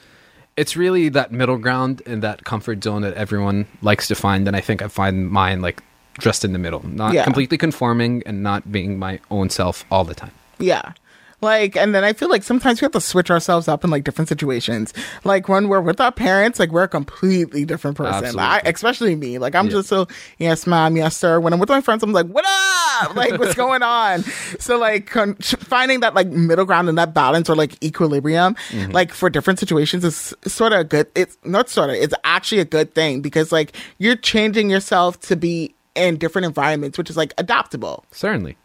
it's 0.58 0.76
really 0.76 1.10
that 1.10 1.32
middle 1.32 1.58
ground 1.58 2.02
and 2.06 2.22
that 2.24 2.44
comfort 2.44 2.84
zone 2.84 3.02
that 3.02 3.14
everyone 3.14 3.66
likes 3.82 4.08
to 4.08 4.16
find 4.16 4.48
and 4.48 4.56
i 4.58 4.62
think 4.62 4.82
i 4.82 4.88
find 4.88 5.30
mine 5.30 5.62
like 5.62 5.82
just 6.20 6.44
in 6.44 6.52
the 6.54 6.60
middle 6.60 6.86
not 6.88 7.14
Yeah. 7.14 7.24
completely 7.24 7.58
conforming 7.58 8.24
and 8.26 8.44
not 8.44 8.72
being 8.72 9.00
my 9.00 9.20
own 9.32 9.50
self 9.50 9.86
all 9.92 10.04
the 10.04 10.16
time 10.16 10.32
Yeah. 10.60 10.94
Like, 11.42 11.76
and 11.78 11.96
then 11.96 12.04
I 12.04 12.14
feel 12.14 12.30
like 12.30 12.44
sometimes 12.44 12.82
we 12.82 12.86
have 12.86 12.92
to 12.92 13.02
switch 13.02 13.32
ourselves 13.32 13.68
up 13.68 13.84
in 13.84 13.90
like 13.90 14.04
different 14.04 14.28
situations. 14.28 14.94
Like 15.24 15.48
when 15.48 15.70
we're 15.70 15.80
with 15.82 16.02
our 16.02 16.12
parents, 16.12 16.60
like 16.60 16.72
we're 16.72 16.84
a 16.84 16.88
completely 16.88 17.64
different 17.66 17.96
person. 17.98 18.14
Absolutely. 18.14 18.42
I, 18.42 18.62
especially 18.66 19.16
me. 19.16 19.38
Like 19.38 19.56
I'm 19.56 19.66
Yeah. 19.66 19.72
just 19.72 19.90
so 19.90 20.08
yes, 20.38 20.68
ma'am, 20.68 20.98
yes, 20.98 21.16
sir. 21.16 21.40
When 21.40 21.54
I'm 21.54 21.60
with 21.60 21.70
my 21.70 21.82
friends, 21.82 22.04
I'm 22.04 22.12
like, 22.12 22.28
what 22.28 22.46
up? 22.46 23.16
Like 23.16 23.40
what's 23.40 23.56
going 23.66 23.84
on? 23.84 24.24
So 24.60 24.78
like 24.78 25.08
con- 25.08 25.36
finding 25.36 26.02
that 26.02 26.14
like 26.14 26.28
middle 26.28 26.66
ground 26.66 26.90
and 26.90 26.98
that 26.98 27.14
balance 27.14 27.50
or 27.50 27.56
like 27.56 27.82
equilibrium, 27.84 28.56
Mm-hmm. 28.70 28.92
like 28.92 29.14
for 29.14 29.30
different 29.30 29.60
situations 29.60 30.04
is 30.04 30.34
sort 30.46 30.74
of 30.74 30.80
a 30.82 30.84
good. 30.84 31.08
It's 31.16 31.38
not 31.46 31.70
sort 31.70 31.90
of. 31.90 31.96
It's 31.96 32.14
actually 32.24 32.60
a 32.62 32.66
good 32.66 32.94
thing 32.94 33.22
because 33.22 33.52
like 33.52 33.76
you're 33.98 34.16
changing 34.16 34.70
yourself 34.70 35.20
to 35.22 35.36
be 35.36 35.74
in 35.96 36.18
different 36.18 36.46
environments, 36.46 36.98
which 36.98 37.10
is 37.10 37.18
like 37.18 37.34
adaptable. 37.38 38.06
Certainly. 38.12 38.58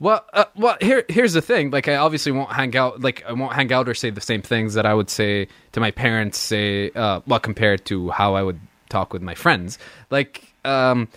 Well, 0.00 0.24
uh, 0.32 0.46
well, 0.56 0.78
here, 0.80 1.04
here's 1.08 1.34
the 1.34 1.42
thing. 1.42 1.70
Like, 1.70 1.86
I 1.86 1.96
obviously 1.96 2.32
won't 2.32 2.50
hang 2.50 2.74
out. 2.74 3.02
Like, 3.02 3.22
I 3.28 3.32
won't 3.34 3.52
hang 3.52 3.70
out 3.70 3.86
or 3.86 3.94
say 3.94 4.08
the 4.08 4.22
same 4.22 4.40
things 4.40 4.72
that 4.74 4.86
I 4.86 4.94
would 4.94 5.10
say 5.10 5.46
to 5.72 5.80
my 5.80 5.90
parents. 5.90 6.38
Say, 6.38 6.90
uh, 6.92 7.20
well, 7.26 7.38
compared 7.38 7.84
to 7.86 8.08
how 8.10 8.34
I 8.34 8.42
would 8.42 8.58
talk 8.88 9.12
with 9.12 9.20
my 9.20 9.34
friends. 9.34 9.78
Like, 10.08 10.54
um, 10.64 11.08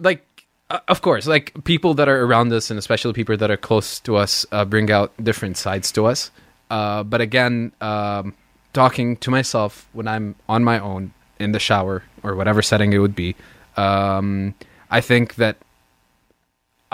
like, 0.00 0.26
uh, 0.70 0.80
of 0.88 1.02
course, 1.02 1.28
like 1.28 1.54
people 1.64 1.94
that 1.94 2.08
are 2.08 2.24
around 2.24 2.52
us, 2.52 2.70
and 2.70 2.78
especially 2.78 3.12
people 3.12 3.36
that 3.36 3.50
are 3.50 3.56
close 3.56 4.00
to 4.00 4.16
us, 4.16 4.44
uh, 4.50 4.64
bring 4.64 4.90
out 4.90 5.12
different 5.22 5.56
sides 5.56 5.92
to 5.92 6.06
us. 6.06 6.32
Uh, 6.68 7.04
but 7.04 7.20
again, 7.20 7.70
um, 7.80 8.34
talking 8.72 9.16
to 9.18 9.30
myself 9.30 9.88
when 9.92 10.08
I'm 10.08 10.34
on 10.48 10.64
my 10.64 10.80
own 10.80 11.12
in 11.38 11.52
the 11.52 11.60
shower 11.60 12.02
or 12.24 12.34
whatever 12.34 12.60
setting 12.60 12.92
it 12.92 12.98
would 12.98 13.14
be, 13.14 13.36
um, 13.76 14.54
I 14.90 15.00
think 15.00 15.36
that 15.36 15.58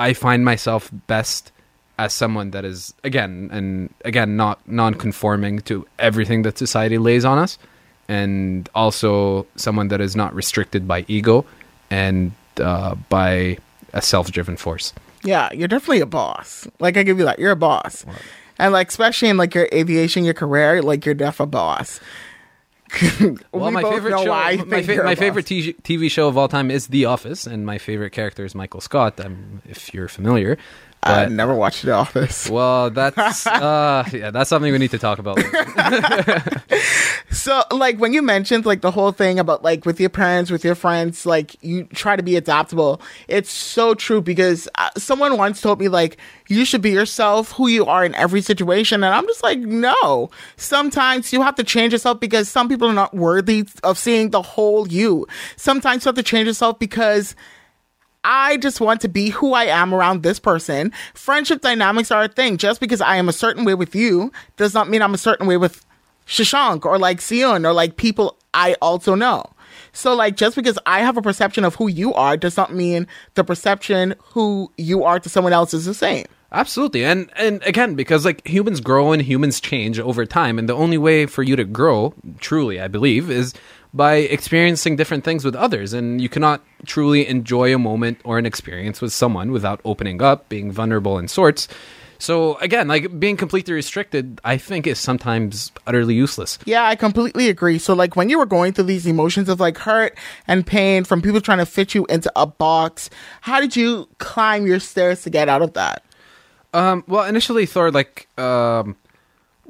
I 0.00 0.14
find 0.14 0.44
myself 0.44 0.90
best 1.06 1.52
as 1.98 2.14
someone 2.14 2.52
that 2.52 2.64
is 2.64 2.94
again 3.04 3.50
and 3.52 3.92
again 4.06 4.34
not 4.34 4.66
non-conforming 4.66 5.60
to 5.68 5.86
everything 5.98 6.40
that 6.42 6.56
society 6.56 6.96
lays 6.96 7.26
on 7.26 7.38
us 7.38 7.58
and 8.08 8.66
also 8.74 9.46
someone 9.56 9.88
that 9.88 10.00
is 10.00 10.16
not 10.16 10.34
restricted 10.34 10.88
by 10.88 11.04
ego 11.08 11.44
and 11.90 12.32
uh, 12.58 12.94
by 13.10 13.58
a 13.92 14.00
self-driven 14.00 14.56
force 14.56 14.94
Yeah, 15.22 15.52
you're 15.52 15.68
definitely 15.68 16.00
a 16.00 16.06
boss. 16.06 16.66
Like 16.78 16.96
I 16.96 17.02
give 17.02 17.18
you 17.18 17.26
that, 17.26 17.38
you're 17.38 17.52
a 17.52 17.56
boss. 17.56 18.06
And 18.58 18.72
like 18.72 18.88
especially 18.88 19.28
in 19.28 19.36
like 19.36 19.54
your 19.54 19.68
aviation, 19.72 20.24
your 20.24 20.32
career, 20.32 20.80
like 20.80 21.04
you're 21.04 21.14
def 21.14 21.40
a 21.40 21.46
boss. 21.46 22.00
Well, 23.52 23.66
We 23.66 23.70
my 23.72 23.82
favorite 23.82 24.18
show, 24.18 24.26
my, 24.26 24.56
fa- 24.82 25.02
my 25.04 25.14
favorite 25.14 25.46
t- 25.46 25.72
TV 25.74 26.10
show 26.10 26.28
of 26.28 26.36
all 26.36 26.48
time 26.48 26.70
is 26.70 26.88
The 26.88 27.04
Office, 27.04 27.46
and 27.46 27.64
my 27.66 27.78
favorite 27.78 28.10
character 28.10 28.44
is 28.44 28.54
Michael 28.54 28.80
Scott. 28.80 29.18
Um, 29.24 29.62
if 29.68 29.92
you're 29.94 30.08
familiar, 30.08 30.58
I 31.02 31.26
never 31.26 31.54
watched 31.54 31.82
The 31.82 31.92
Office. 32.04 32.48
well, 32.50 32.90
that's 32.90 33.46
uh, 33.46 34.04
yeah, 34.12 34.30
that's 34.30 34.50
something 34.50 34.70
we 34.72 34.78
need 34.78 34.90
to 34.90 34.98
talk 34.98 35.18
about. 35.18 35.38
So, 37.32 37.62
like, 37.70 37.98
when 37.98 38.12
you 38.12 38.22
mentioned 38.22 38.66
like 38.66 38.80
the 38.80 38.90
whole 38.90 39.12
thing 39.12 39.38
about 39.38 39.62
like 39.62 39.86
with 39.86 40.00
your 40.00 40.10
parents, 40.10 40.50
with 40.50 40.64
your 40.64 40.74
friends, 40.74 41.24
like 41.24 41.56
you 41.62 41.84
try 41.84 42.16
to 42.16 42.22
be 42.22 42.36
adaptable. 42.36 43.00
It's 43.28 43.50
so 43.50 43.94
true 43.94 44.20
because 44.20 44.68
uh, 44.74 44.90
someone 44.98 45.36
once 45.38 45.60
told 45.60 45.80
me 45.80 45.88
like 45.88 46.18
you 46.48 46.64
should 46.64 46.82
be 46.82 46.90
yourself, 46.90 47.52
who 47.52 47.68
you 47.68 47.86
are 47.86 48.04
in 48.04 48.14
every 48.16 48.40
situation, 48.42 49.04
and 49.04 49.14
I'm 49.14 49.26
just 49.26 49.42
like, 49.44 49.60
no. 49.60 50.28
Sometimes 50.56 51.32
you 51.32 51.40
have 51.42 51.54
to 51.54 51.64
change 51.64 51.92
yourself 51.92 52.18
because 52.20 52.48
some 52.48 52.68
people 52.68 52.88
are 52.88 52.92
not 52.94 53.14
worthy 53.14 53.64
of 53.84 53.96
seeing 53.96 54.30
the 54.30 54.42
whole 54.42 54.88
you. 54.88 55.26
Sometimes 55.56 56.04
you 56.04 56.08
have 56.08 56.16
to 56.16 56.22
change 56.24 56.46
yourself 56.48 56.78
because. 56.78 57.34
I 58.24 58.58
just 58.58 58.80
want 58.80 59.00
to 59.02 59.08
be 59.08 59.30
who 59.30 59.54
I 59.54 59.64
am 59.64 59.94
around 59.94 60.22
this 60.22 60.38
person. 60.38 60.92
Friendship 61.14 61.60
dynamics 61.60 62.10
are 62.10 62.24
a 62.24 62.28
thing. 62.28 62.56
Just 62.56 62.80
because 62.80 63.00
I 63.00 63.16
am 63.16 63.28
a 63.28 63.32
certain 63.32 63.64
way 63.64 63.74
with 63.74 63.94
you 63.94 64.32
does 64.56 64.74
not 64.74 64.88
mean 64.88 65.02
I'm 65.02 65.14
a 65.14 65.18
certain 65.18 65.46
way 65.46 65.56
with 65.56 65.84
Shashank 66.26 66.84
or 66.84 66.98
like 66.98 67.20
Sion 67.20 67.64
or 67.64 67.72
like 67.72 67.96
people 67.96 68.36
I 68.52 68.74
also 68.82 69.14
know. 69.14 69.44
So 69.92 70.14
like 70.14 70.36
just 70.36 70.56
because 70.56 70.78
I 70.86 71.00
have 71.00 71.16
a 71.16 71.22
perception 71.22 71.64
of 71.64 71.74
who 71.76 71.88
you 71.88 72.12
are 72.14 72.36
does 72.36 72.56
not 72.56 72.74
mean 72.74 73.06
the 73.34 73.44
perception 73.44 74.14
who 74.20 74.70
you 74.76 75.04
are 75.04 75.18
to 75.20 75.28
someone 75.28 75.52
else 75.52 75.74
is 75.74 75.84
the 75.84 75.94
same. 75.94 76.26
Absolutely, 76.52 77.04
and 77.04 77.30
and 77.36 77.62
again, 77.62 77.94
because 77.94 78.24
like 78.24 78.44
humans 78.44 78.80
grow 78.80 79.12
and 79.12 79.22
humans 79.22 79.60
change 79.60 80.00
over 80.00 80.26
time, 80.26 80.58
and 80.58 80.68
the 80.68 80.74
only 80.74 80.98
way 80.98 81.26
for 81.26 81.44
you 81.44 81.54
to 81.54 81.62
grow, 81.62 82.12
truly, 82.40 82.80
I 82.80 82.88
believe, 82.88 83.30
is 83.30 83.54
by 83.92 84.16
experiencing 84.16 84.96
different 84.96 85.24
things 85.24 85.44
with 85.44 85.54
others, 85.54 85.92
and 85.92 86.20
you 86.20 86.28
cannot 86.28 86.62
truly 86.86 87.26
enjoy 87.26 87.74
a 87.74 87.78
moment 87.78 88.20
or 88.24 88.38
an 88.38 88.46
experience 88.46 89.00
with 89.00 89.12
someone 89.12 89.50
without 89.50 89.80
opening 89.84 90.22
up, 90.22 90.48
being 90.48 90.70
vulnerable 90.70 91.18
in 91.18 91.28
sorts. 91.28 91.68
So 92.20 92.56
again, 92.56 92.86
like 92.86 93.18
being 93.18 93.38
completely 93.38 93.72
restricted, 93.72 94.40
I 94.44 94.58
think 94.58 94.86
is 94.86 94.98
sometimes 94.98 95.72
utterly 95.86 96.14
useless. 96.14 96.58
Yeah, 96.66 96.84
I 96.84 96.94
completely 96.94 97.48
agree. 97.48 97.78
So 97.78 97.94
like 97.94 98.14
when 98.14 98.28
you 98.28 98.38
were 98.38 98.46
going 98.46 98.74
through 98.74 98.84
these 98.84 99.06
emotions 99.06 99.48
of 99.48 99.58
like 99.58 99.78
hurt 99.78 100.16
and 100.46 100.66
pain 100.66 101.04
from 101.04 101.22
people 101.22 101.40
trying 101.40 101.58
to 101.58 101.66
fit 101.66 101.94
you 101.94 102.04
into 102.06 102.30
a 102.36 102.46
box, 102.46 103.08
how 103.40 103.58
did 103.58 103.74
you 103.74 104.06
climb 104.18 104.66
your 104.66 104.80
stairs 104.80 105.22
to 105.22 105.30
get 105.30 105.48
out 105.48 105.62
of 105.62 105.72
that? 105.72 106.04
Um, 106.74 107.04
well, 107.08 107.24
initially, 107.24 107.66
Thor, 107.66 107.90
like, 107.90 108.28
um, 108.38 108.96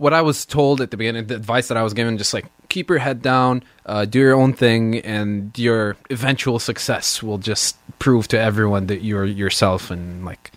what 0.01 0.15
I 0.15 0.23
was 0.23 0.47
told 0.47 0.81
at 0.81 0.91
the 0.91 0.97
beginning, 0.97 1.27
the 1.27 1.37
advice 1.37 1.69
that 1.69 1.77
I 1.77 1.83
was 1.83 1.93
given, 1.93 2.17
just 2.17 2.33
like 2.33 2.47
keep 2.71 2.89
your 2.89 3.01
head 3.01 3.21
down, 3.21 3.63
uh, 3.85 4.07
do 4.07 4.19
your 4.19 4.33
own 4.33 4.55
thing, 4.55 4.97
and 5.01 5.57
your 5.59 5.99
eventual 6.09 6.59
success 6.59 7.23
will 7.23 7.37
just 7.37 7.77
prove 7.99 8.27
to 8.29 8.41
everyone 8.41 8.87
that 8.87 9.03
you're 9.03 9.27
yourself, 9.27 9.91
and 9.91 10.25
like, 10.25 10.53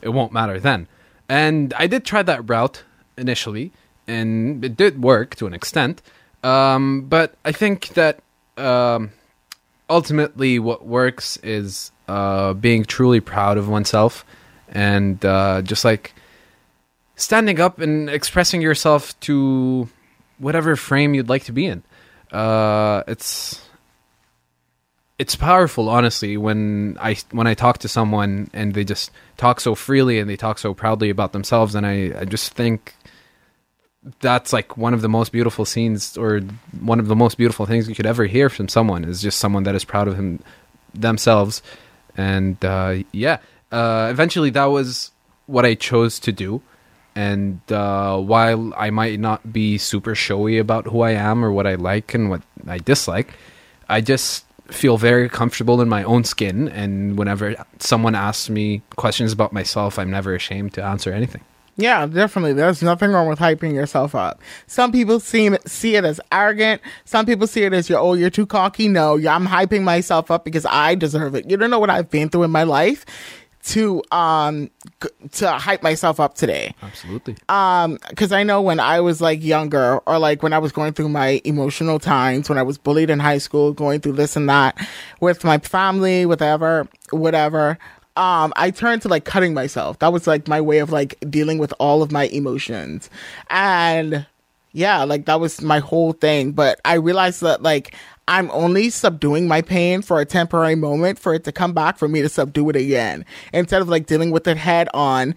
it 0.00 0.08
won't 0.08 0.32
matter 0.32 0.58
then. 0.58 0.88
And 1.28 1.74
I 1.74 1.88
did 1.88 2.06
try 2.06 2.22
that 2.22 2.48
route 2.48 2.82
initially, 3.18 3.70
and 4.08 4.64
it 4.64 4.78
did 4.78 5.02
work 5.02 5.34
to 5.34 5.46
an 5.46 5.52
extent. 5.52 6.00
Um, 6.42 7.02
but 7.02 7.34
I 7.44 7.52
think 7.52 7.88
that 7.88 8.20
um, 8.56 9.10
ultimately, 9.90 10.58
what 10.58 10.86
works 10.86 11.36
is 11.42 11.92
uh, 12.08 12.54
being 12.54 12.86
truly 12.86 13.20
proud 13.20 13.58
of 13.58 13.68
oneself 13.68 14.24
and 14.70 15.22
uh, 15.22 15.60
just 15.60 15.84
like 15.84 16.14
standing 17.20 17.60
up 17.60 17.78
and 17.78 18.08
expressing 18.08 18.60
yourself 18.60 19.18
to 19.20 19.88
whatever 20.38 20.76
frame 20.76 21.14
you'd 21.14 21.28
like 21.28 21.44
to 21.44 21.52
be 21.52 21.66
in. 21.66 21.82
Uh, 22.32 23.02
it's 23.06 23.64
it's 25.18 25.36
powerful, 25.36 25.88
honestly, 25.88 26.36
when 26.36 26.96
I 27.00 27.16
when 27.30 27.46
I 27.46 27.54
talk 27.54 27.78
to 27.78 27.88
someone 27.88 28.50
and 28.52 28.74
they 28.74 28.84
just 28.84 29.10
talk 29.36 29.60
so 29.60 29.74
freely 29.74 30.18
and 30.18 30.30
they 30.30 30.36
talk 30.36 30.58
so 30.58 30.72
proudly 30.72 31.10
about 31.10 31.32
themselves, 31.32 31.74
and 31.74 31.86
I, 31.86 32.12
I 32.18 32.24
just 32.24 32.54
think 32.54 32.94
that's 34.20 34.52
like 34.52 34.76
one 34.76 34.94
of 34.94 35.02
the 35.02 35.08
most 35.08 35.30
beautiful 35.30 35.64
scenes 35.64 36.16
or 36.16 36.40
one 36.80 37.00
of 37.00 37.08
the 37.08 37.16
most 37.16 37.36
beautiful 37.36 37.66
things 37.66 37.88
you 37.88 37.94
could 37.94 38.06
ever 38.06 38.24
hear 38.24 38.48
from 38.48 38.68
someone 38.68 39.04
is 39.04 39.20
just 39.20 39.38
someone 39.38 39.64
that 39.64 39.74
is 39.74 39.84
proud 39.84 40.08
of 40.08 40.16
him 40.16 40.42
themselves. 40.94 41.62
And 42.16 42.62
uh, 42.64 43.02
yeah 43.12 43.38
uh, 43.70 44.08
eventually 44.10 44.50
that 44.50 44.66
was 44.66 45.10
what 45.46 45.64
i 45.64 45.74
chose 45.74 46.20
to 46.20 46.32
do 46.32 46.62
and 47.16 47.60
uh, 47.72 48.16
while 48.18 48.72
i 48.76 48.90
might 48.90 49.18
not 49.20 49.52
be 49.52 49.78
super 49.78 50.14
showy 50.14 50.58
about 50.58 50.86
who 50.86 51.00
i 51.00 51.10
am 51.12 51.44
or 51.44 51.52
what 51.52 51.66
i 51.66 51.74
like 51.74 52.14
and 52.14 52.30
what 52.30 52.42
i 52.68 52.78
dislike 52.78 53.32
i 53.88 54.00
just 54.00 54.44
feel 54.68 54.96
very 54.96 55.28
comfortable 55.28 55.80
in 55.80 55.88
my 55.88 56.04
own 56.04 56.22
skin 56.22 56.68
and 56.68 57.18
whenever 57.18 57.56
someone 57.78 58.14
asks 58.14 58.48
me 58.48 58.82
questions 58.96 59.32
about 59.32 59.52
myself 59.52 59.98
i'm 59.98 60.10
never 60.10 60.34
ashamed 60.34 60.72
to 60.72 60.82
answer 60.82 61.12
anything 61.12 61.42
Yeah, 61.76 62.04
definitely. 62.06 62.52
There's 62.52 62.82
nothing 62.82 63.10
wrong 63.10 63.26
with 63.26 63.38
hyping 63.38 63.72
yourself 63.72 64.14
up. 64.14 64.42
Some 64.66 64.92
people 64.92 65.18
seem 65.18 65.56
see 65.64 65.96
it 65.96 66.04
as 66.04 66.20
arrogant. 66.30 66.82
Some 67.06 67.24
people 67.24 67.46
see 67.46 67.62
it 67.62 67.72
as 67.72 67.88
you're 67.88 67.98
oh 67.98 68.12
you're 68.12 68.28
too 68.28 68.44
cocky. 68.44 68.86
No, 68.86 69.14
I'm 69.16 69.46
hyping 69.46 69.82
myself 69.82 70.30
up 70.30 70.44
because 70.44 70.66
I 70.66 70.94
deserve 70.94 71.34
it. 71.34 71.48
You 71.48 71.56
don't 71.56 71.70
know 71.70 71.78
what 71.78 71.88
I've 71.88 72.10
been 72.10 72.28
through 72.28 72.42
in 72.42 72.50
my 72.50 72.64
life 72.64 73.06
to 73.62 74.02
um 74.10 74.70
to 75.32 75.50
hype 75.50 75.82
myself 75.82 76.18
up 76.18 76.34
today. 76.34 76.74
absolutely 76.82 77.36
Um, 77.48 77.98
because 78.08 78.32
I 78.32 78.42
know 78.42 78.62
when 78.62 78.80
I 78.80 79.00
was 79.00 79.20
like 79.20 79.42
younger, 79.42 79.98
or 80.06 80.18
like 80.18 80.42
when 80.42 80.52
I 80.52 80.58
was 80.58 80.72
going 80.72 80.92
through 80.92 81.10
my 81.10 81.40
emotional 81.44 81.98
times, 81.98 82.48
when 82.48 82.58
I 82.58 82.62
was 82.62 82.78
bullied 82.78 83.10
in 83.10 83.18
high 83.18 83.38
school, 83.38 83.72
going 83.72 84.00
through 84.00 84.12
this 84.12 84.36
and 84.36 84.48
that 84.48 84.76
with 85.20 85.44
my 85.44 85.58
family, 85.58 86.26
whatever, 86.26 86.88
whatever. 87.10 87.78
Um, 88.16 88.52
I 88.56 88.70
turned 88.70 89.02
to 89.02 89.08
like 89.08 89.24
cutting 89.24 89.54
myself. 89.54 89.98
That 90.00 90.12
was 90.12 90.26
like 90.26 90.48
my 90.48 90.60
way 90.60 90.78
of 90.78 90.90
like 90.90 91.16
dealing 91.30 91.58
with 91.58 91.72
all 91.78 92.02
of 92.02 92.10
my 92.10 92.24
emotions, 92.24 93.08
and 93.48 94.26
yeah, 94.72 95.04
like 95.04 95.26
that 95.26 95.40
was 95.40 95.60
my 95.60 95.78
whole 95.78 96.12
thing. 96.12 96.52
But 96.52 96.80
I 96.84 96.94
realized 96.94 97.40
that 97.42 97.62
like 97.62 97.94
I'm 98.28 98.50
only 98.52 98.90
subduing 98.90 99.48
my 99.48 99.62
pain 99.62 100.02
for 100.02 100.20
a 100.20 100.24
temporary 100.24 100.76
moment 100.76 101.18
for 101.18 101.34
it 101.34 101.44
to 101.44 101.52
come 101.52 101.72
back 101.72 101.98
for 101.98 102.08
me 102.08 102.22
to 102.22 102.28
subdue 102.28 102.70
it 102.70 102.76
again 102.76 103.24
instead 103.52 103.82
of 103.82 103.88
like 103.88 104.06
dealing 104.06 104.30
with 104.30 104.46
it 104.46 104.56
head 104.56 104.88
on 104.94 105.34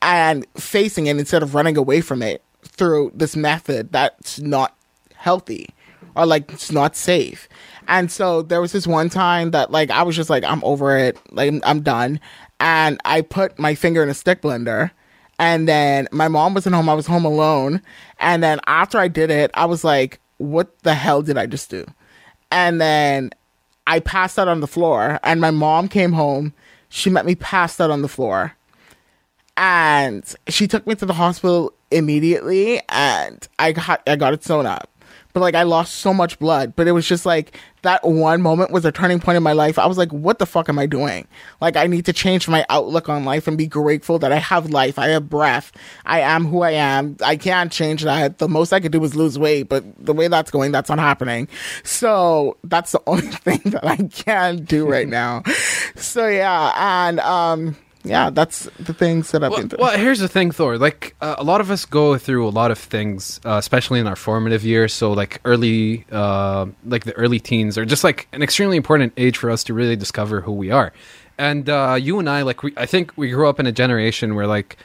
and 0.00 0.46
facing 0.56 1.06
it 1.06 1.18
instead 1.18 1.42
of 1.42 1.54
running 1.54 1.76
away 1.76 2.00
from 2.00 2.22
it 2.22 2.42
through 2.62 3.10
this 3.14 3.34
method 3.34 3.90
that's 3.90 4.38
not 4.38 4.76
healthy 5.14 5.68
or 6.14 6.26
like 6.26 6.52
it's 6.52 6.70
not 6.70 6.96
safe. 6.96 7.48
And 7.86 8.10
so 8.10 8.42
there 8.42 8.60
was 8.60 8.72
this 8.72 8.86
one 8.86 9.08
time 9.08 9.52
that 9.52 9.70
like 9.70 9.90
I 9.90 10.02
was 10.02 10.14
just 10.14 10.30
like 10.30 10.44
I'm 10.44 10.62
over 10.62 10.96
it, 10.96 11.18
like 11.32 11.52
I'm, 11.64 11.80
done, 11.82 12.20
and 12.60 13.00
I 13.04 13.22
put 13.22 13.58
my 13.58 13.74
finger 13.74 14.02
in 14.02 14.08
a 14.08 14.14
stick 14.14 14.42
blender. 14.42 14.90
And 15.38 15.68
then 15.68 16.08
my 16.10 16.28
mom 16.28 16.54
wasn't 16.54 16.74
home. 16.74 16.88
I 16.88 16.94
was 16.94 17.06
home 17.06 17.24
alone. 17.24 17.80
And 18.18 18.42
then 18.42 18.60
after 18.66 18.98
I 18.98 19.08
did 19.08 19.30
it, 19.30 19.50
I 19.54 19.66
was 19.66 19.84
like, 19.84 20.20
what 20.38 20.78
the 20.80 20.94
hell 20.94 21.22
did 21.22 21.38
I 21.38 21.46
just 21.46 21.70
do? 21.70 21.86
And 22.50 22.80
then 22.80 23.30
I 23.86 24.00
passed 24.00 24.38
out 24.38 24.48
on 24.48 24.60
the 24.60 24.66
floor. 24.66 25.20
And 25.22 25.40
my 25.40 25.50
mom 25.50 25.88
came 25.88 26.12
home. 26.12 26.52
She 26.88 27.10
met 27.10 27.26
me 27.26 27.34
passed 27.34 27.80
out 27.80 27.90
on 27.90 28.02
the 28.02 28.08
floor 28.08 28.56
and 29.58 30.34
she 30.46 30.68
took 30.68 30.86
me 30.86 30.94
to 30.94 31.04
the 31.04 31.12
hospital 31.12 31.72
immediately 31.90 32.80
and 32.88 33.46
I 33.58 33.72
got 33.72 34.02
I 34.06 34.16
got 34.16 34.32
it 34.32 34.44
sewn 34.44 34.66
up. 34.66 34.88
But 35.38 35.42
like 35.42 35.54
I 35.54 35.62
lost 35.62 35.94
so 35.94 36.12
much 36.12 36.36
blood, 36.40 36.74
but 36.74 36.88
it 36.88 36.90
was 36.90 37.06
just 37.06 37.24
like 37.24 37.56
that 37.82 38.04
one 38.04 38.42
moment 38.42 38.72
was 38.72 38.84
a 38.84 38.90
turning 38.90 39.20
point 39.20 39.36
in 39.36 39.42
my 39.44 39.52
life. 39.52 39.78
I 39.78 39.86
was 39.86 39.96
like, 39.96 40.12
what 40.12 40.40
the 40.40 40.46
fuck 40.46 40.68
am 40.68 40.80
I 40.80 40.86
doing? 40.86 41.28
Like 41.60 41.76
I 41.76 41.86
need 41.86 42.06
to 42.06 42.12
change 42.12 42.48
my 42.48 42.66
outlook 42.68 43.08
on 43.08 43.24
life 43.24 43.46
and 43.46 43.56
be 43.56 43.68
grateful 43.68 44.18
that 44.18 44.32
I 44.32 44.38
have 44.38 44.70
life. 44.70 44.98
I 44.98 45.10
have 45.10 45.28
breath. 45.28 45.70
I 46.04 46.22
am 46.22 46.44
who 46.44 46.62
I 46.62 46.72
am. 46.72 47.18
I 47.24 47.36
can't 47.36 47.70
change 47.70 48.02
that. 48.02 48.38
The 48.38 48.48
most 48.48 48.72
I 48.72 48.80
could 48.80 48.90
do 48.90 49.04
is 49.04 49.14
lose 49.14 49.38
weight, 49.38 49.68
but 49.68 49.84
the 50.04 50.12
way 50.12 50.26
that's 50.26 50.50
going, 50.50 50.72
that's 50.72 50.88
not 50.88 50.98
happening. 50.98 51.46
So 51.84 52.56
that's 52.64 52.90
the 52.90 53.02
only 53.06 53.28
thing 53.28 53.60
that 53.66 53.86
I 53.86 53.96
can 53.96 54.64
do 54.64 54.90
right 54.90 55.06
now. 55.06 55.44
So 55.94 56.26
yeah, 56.26 56.72
and 56.76 57.20
um 57.20 57.76
yeah, 58.04 58.30
that's 58.30 58.64
the 58.78 58.94
things 58.94 59.32
that 59.32 59.42
I've 59.44 59.50
well, 59.50 59.60
been 59.60 59.68
through. 59.70 59.78
well, 59.80 59.98
here's 59.98 60.20
the 60.20 60.28
thing, 60.28 60.50
Thor. 60.50 60.78
Like 60.78 61.14
uh, 61.20 61.34
a 61.38 61.44
lot 61.44 61.60
of 61.60 61.70
us 61.70 61.84
go 61.84 62.16
through 62.16 62.46
a 62.46 62.50
lot 62.50 62.70
of 62.70 62.78
things, 62.78 63.40
uh, 63.44 63.56
especially 63.58 64.00
in 64.00 64.06
our 64.06 64.16
formative 64.16 64.64
years. 64.64 64.92
So 64.94 65.12
like 65.12 65.40
early, 65.44 66.04
uh, 66.12 66.66
like 66.86 67.04
the 67.04 67.12
early 67.14 67.40
teens, 67.40 67.76
are 67.76 67.84
just 67.84 68.04
like 68.04 68.28
an 68.32 68.42
extremely 68.42 68.76
important 68.76 69.12
age 69.16 69.36
for 69.36 69.50
us 69.50 69.64
to 69.64 69.74
really 69.74 69.96
discover 69.96 70.40
who 70.40 70.52
we 70.52 70.70
are. 70.70 70.92
And 71.36 71.68
uh, 71.68 71.96
you 72.00 72.18
and 72.18 72.28
I, 72.28 72.42
like, 72.42 72.62
we, 72.64 72.72
I 72.76 72.86
think 72.86 73.12
we 73.16 73.30
grew 73.30 73.48
up 73.48 73.60
in 73.60 73.66
a 73.66 73.72
generation 73.72 74.34
where 74.34 74.46
like 74.46 74.76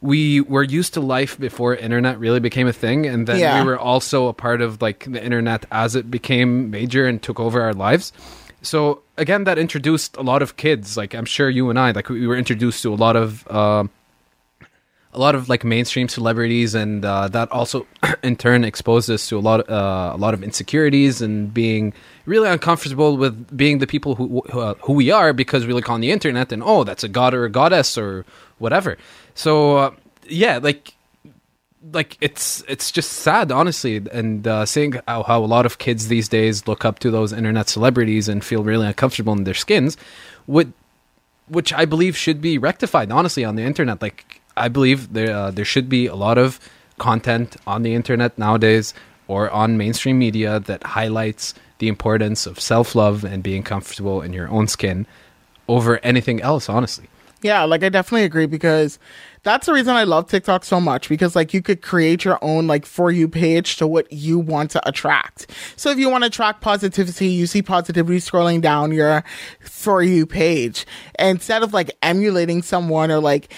we 0.00 0.40
were 0.42 0.62
used 0.62 0.94
to 0.94 1.00
life 1.00 1.38
before 1.38 1.74
internet 1.74 2.18
really 2.18 2.40
became 2.40 2.66
a 2.66 2.72
thing, 2.72 3.06
and 3.06 3.26
then 3.26 3.38
Yeah. 3.40 3.60
we 3.60 3.66
were 3.66 3.78
also 3.78 4.28
a 4.28 4.32
part 4.34 4.60
of 4.60 4.80
like 4.82 5.04
the 5.10 5.22
internet 5.22 5.64
as 5.72 5.96
it 5.96 6.10
became 6.10 6.70
major 6.70 7.06
and 7.06 7.20
took 7.20 7.40
over 7.40 7.62
our 7.62 7.72
lives. 7.74 8.12
So 8.66 9.02
again, 9.16 9.44
that 9.44 9.58
introduced 9.58 10.16
a 10.16 10.22
lot 10.22 10.42
of 10.42 10.56
kids. 10.56 10.96
Like 10.96 11.14
I'm 11.14 11.24
sure 11.24 11.48
you 11.48 11.70
and 11.70 11.78
I, 11.78 11.92
like 11.92 12.08
we 12.08 12.26
were 12.26 12.36
introduced 12.36 12.82
to 12.82 12.92
a 12.92 12.98
lot 13.06 13.16
of. 13.16 13.46
um 13.50 13.90
a 15.12 15.18
lot 15.18 15.34
of 15.34 15.48
like 15.48 15.64
mainstream 15.64 16.08
celebrities, 16.08 16.74
and 16.74 17.02
uh, 17.02 17.26
that 17.28 17.50
also 17.50 17.86
in 18.22 18.36
turn 18.36 18.64
exposed 18.64 19.08
us 19.08 19.26
to 19.28 19.38
a 19.38 19.40
lot 19.40 19.68
uh, 19.70 20.10
a 20.14 20.18
lot 20.18 20.34
of 20.34 20.42
insecurities 20.42 21.22
and 21.22 21.54
being 21.54 21.94
really 22.26 22.50
uncomfortable 22.50 23.16
with 23.16 23.56
being 23.56 23.78
the 23.78 23.86
people 23.86 24.14
who 24.16 24.42
who, 24.52 24.60
uh, 24.60 24.74
who 24.82 24.92
we 24.92 25.10
are 25.10 25.32
because 25.32 25.66
we 25.66 25.72
look 25.72 25.88
on 25.88 26.02
the 26.02 26.10
internet 26.10 26.52
and 26.52 26.62
oh 26.62 26.84
that's 26.84 27.02
a 27.02 27.08
god 27.08 27.32
or 27.32 27.46
a 27.46 27.50
goddess 27.50 27.96
or 27.96 28.26
whatever. 28.58 28.98
So 29.34 29.76
uh, 29.78 29.90
yeah, 30.28 30.58
like 30.58 30.92
like 31.92 32.16
it's 32.20 32.62
it's 32.68 32.90
just 32.90 33.12
sad 33.12 33.52
honestly. 33.52 34.02
And 34.12 34.46
uh, 34.46 34.66
seeing 34.66 34.94
how, 35.06 35.22
how 35.22 35.44
a 35.44 35.46
lot 35.46 35.66
of 35.66 35.78
kids 35.78 36.08
these 36.08 36.28
days 36.28 36.66
look 36.66 36.84
up 36.84 36.98
to 37.00 37.10
those 37.10 37.32
internet 37.32 37.68
celebrities 37.68 38.28
and 38.28 38.44
feel 38.44 38.62
really 38.62 38.86
uncomfortable 38.86 39.32
in 39.32 39.44
their 39.44 39.54
skins 39.54 39.96
would 40.46 40.72
which 41.48 41.72
i 41.72 41.84
believe 41.84 42.16
should 42.16 42.40
be 42.40 42.58
rectified 42.58 43.10
honestly 43.10 43.44
on 43.44 43.56
the 43.56 43.62
internet. 43.62 44.02
Like 44.02 44.40
i 44.56 44.68
believe 44.68 45.12
there 45.12 45.34
uh, 45.34 45.50
there 45.50 45.64
should 45.64 45.88
be 45.88 46.06
a 46.06 46.14
lot 46.14 46.38
of 46.38 46.60
content 46.98 47.56
on 47.66 47.82
the 47.82 47.94
internet 47.94 48.38
nowadays 48.38 48.94
or 49.28 49.50
on 49.50 49.76
mainstream 49.76 50.18
media 50.18 50.60
that 50.60 50.82
highlights 50.82 51.54
the 51.78 51.88
importance 51.88 52.46
of 52.46 52.58
self-love 52.58 53.22
and 53.24 53.42
being 53.42 53.62
comfortable 53.62 54.22
in 54.22 54.32
your 54.32 54.48
own 54.48 54.66
skin 54.66 55.06
over 55.68 55.98
anything 55.98 56.40
else 56.40 56.68
honestly. 56.68 57.08
Yeah, 57.42 57.64
like 57.64 57.82
I 57.84 57.90
definitely 57.90 58.24
agree 58.24 58.46
because 58.46 58.98
that's 59.46 59.66
the 59.66 59.72
reason 59.72 59.94
I 59.94 60.02
love 60.02 60.26
TikTok 60.26 60.64
so 60.64 60.80
much 60.80 61.08
because 61.08 61.36
like 61.36 61.54
you 61.54 61.62
could 61.62 61.80
create 61.80 62.24
your 62.24 62.36
own 62.42 62.66
like 62.66 62.84
for 62.84 63.12
you 63.12 63.28
page 63.28 63.76
to 63.76 63.86
what 63.86 64.12
you 64.12 64.40
want 64.40 64.72
to 64.72 64.88
attract. 64.88 65.48
So 65.76 65.88
if 65.88 65.98
you 66.00 66.10
want 66.10 66.24
to 66.24 66.26
attract 66.26 66.62
positivity, 66.62 67.28
you 67.28 67.46
see 67.46 67.62
positivity 67.62 68.18
scrolling 68.18 68.60
down 68.60 68.90
your 68.90 69.22
for 69.60 70.02
you 70.02 70.26
page 70.26 70.84
instead 71.20 71.62
of 71.62 71.72
like 71.72 71.96
emulating 72.02 72.60
someone 72.60 73.12
or 73.12 73.20
like 73.20 73.54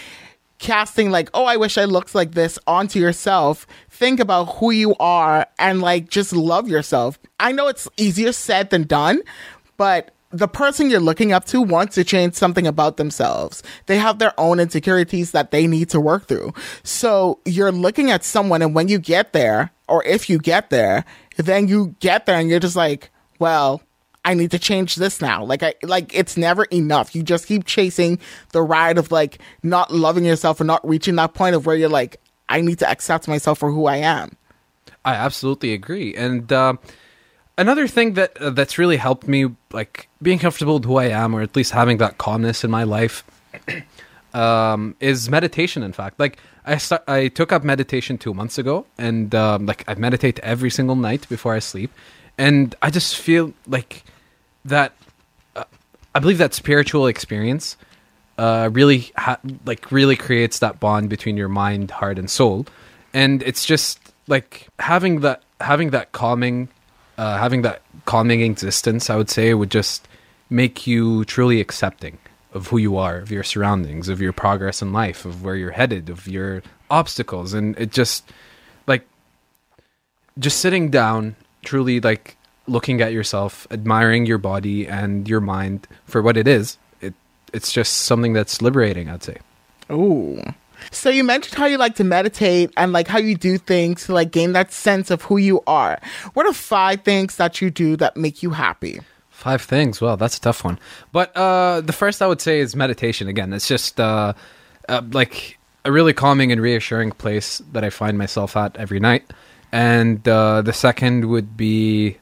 casting 0.59 1.09
like 1.09 1.30
oh 1.35 1.45
i 1.45 1.57
wish 1.57 1.78
i 1.78 1.85
looked 1.85 2.16
like 2.16 2.33
this 2.33 2.59
onto 2.66 2.99
yourself 2.99 3.64
think 3.90 4.18
about 4.18 4.47
who 4.57 4.73
you 4.73 4.92
are 4.99 5.47
and 5.61 5.80
like 5.80 6.09
just 6.09 6.33
love 6.33 6.68
yourself 6.68 7.16
i 7.38 7.52
know 7.52 7.68
it's 7.68 7.87
easier 7.97 8.33
said 8.33 8.68
than 8.71 8.83
done 8.83 9.23
but 9.76 10.11
the 10.31 10.49
person 10.49 10.91
you're 10.91 11.01
looking 11.01 11.33
up 11.33 11.45
to 11.47 11.63
wants 11.63 11.95
to 11.95 12.05
change 12.05 12.35
something 12.35 12.67
about 12.67 12.97
themselves. 12.97 13.63
They 13.87 13.97
have 13.97 14.19
their 14.19 14.39
own 14.39 14.61
insecurities 14.61 15.31
that 15.33 15.51
they 15.51 15.67
need 15.67 15.89
to 15.91 16.01
work 16.01 16.27
through. 16.27 16.53
So 16.83 17.41
you're 17.45 17.73
looking 17.73 18.11
at 18.11 18.25
someone, 18.25 18.61
and 18.61 18.75
when 18.75 18.89
you 18.89 18.99
get 18.99 19.33
there, 19.33 19.71
or 19.89 20.05
if 20.05 20.29
you 20.29 20.39
get 20.39 20.71
there, 20.71 21.05
then 21.37 21.69
you 21.69 21.95
get 22.01 22.27
there 22.27 22.39
and 22.39 22.51
you're 22.51 22.61
just 22.61 22.77
like, 22.77 23.11
well, 23.39 23.83
I 24.25 24.35
need 24.35 24.51
to 24.51 24.59
change 24.59 24.97
this 24.97 25.23
now. 25.23 25.45
Like 25.45 25.63
I 25.63 25.75
like 25.83 26.15
it's 26.15 26.37
never 26.37 26.65
enough. 26.65 27.15
You 27.15 27.23
just 27.23 27.47
keep 27.47 27.65
chasing 27.65 28.19
the 28.53 28.61
ride 28.61 28.99
of 28.99 29.11
like 29.11 29.39
not 29.63 29.91
loving 29.91 30.25
yourself 30.25 30.61
and 30.61 30.67
not 30.67 30.87
reaching 30.87 31.17
that 31.17 31.33
point 31.33 31.57
of 31.57 31.65
where 31.65 31.77
you're 31.77 31.89
like, 31.89 32.21
I 32.49 32.61
need 32.61 32.79
to 32.81 32.91
accept 32.91 33.29
myself 33.29 33.59
for 33.59 33.71
who 33.71 33.87
I 33.87 33.97
am. 33.97 34.37
I 35.05 35.15
absolutely 35.15 35.73
agree. 35.73 36.15
And 36.15 36.53
uh, 36.53 36.75
another 37.59 37.87
thing 37.87 38.15
that 38.15 38.41
uh, 38.41 38.50
that's 38.50 38.79
really 38.79 38.97
helped 38.97 39.29
me, 39.29 39.47
like 39.73 40.09
being 40.23 40.38
comfortable 40.38 40.75
with 40.75 40.85
who 40.85 40.97
I 40.97 41.07
am, 41.07 41.35
or 41.35 41.43
at 41.43 41.55
least 41.55 41.73
having 41.73 41.99
that 41.99 42.17
calmness 42.17 42.65
in 42.65 42.71
my 42.71 42.85
life, 42.85 43.25
um, 44.35 44.97
is 45.00 45.29
meditation. 45.29 45.83
In 45.83 45.93
fact, 45.93 46.19
like 46.19 46.38
I 46.65 46.79
start, 46.79 47.03
I 47.07 47.29
took 47.29 47.53
up 47.53 47.65
meditation 47.65 48.17
two 48.17 48.33
months 48.33 48.57
ago, 48.57 48.87
and 48.97 49.35
um, 49.35 49.67
like 49.67 49.85
I 49.87 49.95
meditate 49.95 50.38
every 50.41 50.71
single 50.71 50.97
night 50.97 51.29
before 51.29 51.55
I 51.55 51.59
sleep, 51.59 51.91
and 52.38 52.75
I 52.81 52.91
just 52.91 53.17
feel 53.17 53.53
like 53.67 54.05
that. 54.65 54.93
Uh, 55.55 55.65
I 56.15 56.21
believe 56.21 56.38
that 56.38 56.55
spiritual 56.55 57.07
experience 57.07 57.77
uh, 58.38 58.71
really 58.73 59.11
ha- 59.17 59.41
like 59.67 59.91
really 59.91 60.17
creates 60.17 60.61
that 60.61 60.81
bond 60.81 61.11
between 61.11 61.37
your 61.37 61.49
mind, 61.49 61.91
heart, 61.91 62.19
and 62.19 62.31
soul, 62.31 62.67
and 63.12 63.43
it's 63.43 63.67
just 63.67 63.99
like 64.29 64.69
having 64.79 65.21
that 65.21 65.43
having 65.61 65.91
that 65.91 66.12
calming, 66.12 66.69
uh, 67.19 67.37
having 67.37 67.63
that 67.63 67.83
calming 68.07 68.41
existence. 68.41 69.11
I 69.11 69.17
would 69.17 69.29
say 69.29 69.53
would 69.53 69.71
just 69.71 70.09
make 70.49 70.87
you 70.87 71.25
truly 71.27 71.61
accepting 71.61 72.17
of 72.55 72.69
who 72.69 72.79
you 72.79 72.97
are, 72.97 73.19
of 73.19 73.31
your 73.31 73.42
surroundings, 73.42 74.09
of 74.09 74.21
your 74.23 74.33
progress 74.33 74.81
in 74.81 74.92
life, 74.92 75.27
of 75.27 75.45
where 75.45 75.57
you're 75.57 75.73
headed, 75.73 76.09
of 76.09 76.27
your 76.27 76.62
obstacles, 76.90 77.53
and 77.53 77.79
it 77.79 77.90
just 77.90 78.31
like 78.87 79.07
just 80.38 80.61
sitting 80.61 80.90
down, 80.90 81.37
truly 81.62 82.01
like 82.01 82.37
looking 82.66 83.01
at 83.01 83.12
yourself, 83.12 83.66
admiring 83.71 84.25
your 84.25 84.38
body 84.38 84.87
and 84.87 85.29
your 85.29 85.40
mind 85.40 85.87
for 86.07 86.23
what 86.23 86.37
it 86.37 86.49
is. 86.49 86.79
It 87.01 87.14
it's 87.53 87.73
just 87.73 87.92
something 87.92 88.33
that's 88.33 88.62
liberating, 88.62 89.11
I'd 89.11 89.23
say. 89.23 89.37
Ooh. 89.90 90.42
So 90.91 91.11
you 91.11 91.25
mentioned 91.25 91.57
how 91.57 91.67
you 91.67 91.79
like 91.79 91.97
to 91.97 92.05
meditate 92.05 92.73
and 92.77 92.93
like 92.93 93.09
how 93.09 93.19
you 93.19 93.37
do 93.37 93.59
things 93.59 94.07
to 94.07 94.14
like 94.14 94.31
gain 94.31 94.53
that 94.53 94.73
sense 94.73 95.11
of 95.11 95.23
who 95.23 95.37
you 95.37 95.62
are. 95.67 96.01
What 96.35 96.47
are 96.47 96.53
five 96.53 97.03
things 97.03 97.37
that 97.37 97.61
you 97.61 97.71
do 97.71 97.97
that 97.97 98.17
make 98.17 98.43
you 98.43 98.51
happy? 98.51 99.01
Five 99.31 99.62
things. 99.62 100.01
Well, 100.01 100.17
that's 100.17 100.37
a 100.37 100.41
tough 100.41 100.64
one. 100.64 100.79
But 101.12 101.37
uh, 101.37 101.81
the 101.81 101.93
first 101.93 102.21
I 102.23 102.27
would 102.27 102.41
say 102.41 102.59
is 102.59 102.75
meditation. 102.75 103.29
Again, 103.29 103.53
it's 103.53 103.69
just 103.69 104.01
uh, 104.01 104.33
uh, 104.88 105.03
like 105.12 105.59
a 105.85 105.93
really 105.93 106.12
calming 106.12 106.51
and 106.51 106.61
reassuring 106.61 107.12
place 107.12 107.62
that 107.73 107.85
I 107.85 107.91
find 107.91 108.19
myself 108.19 108.57
at 108.57 108.77
every 108.77 108.99
night. 108.99 109.33
And 109.71 110.27
uh, 110.27 110.62
the 110.62 110.73
second 110.73 111.27
would 111.27 111.57
be 111.57 112.17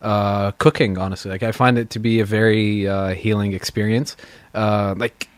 uh, 0.00 0.52
cooking. 0.52 0.96
Honestly, 0.96 1.30
like 1.30 1.42
I 1.42 1.52
find 1.52 1.76
it 1.76 1.90
to 1.90 1.98
be 1.98 2.20
a 2.20 2.24
very 2.24 2.88
uh, 2.88 3.08
healing 3.08 3.52
experience. 3.52 4.16
Uh, 4.54 4.94
like 4.96 5.28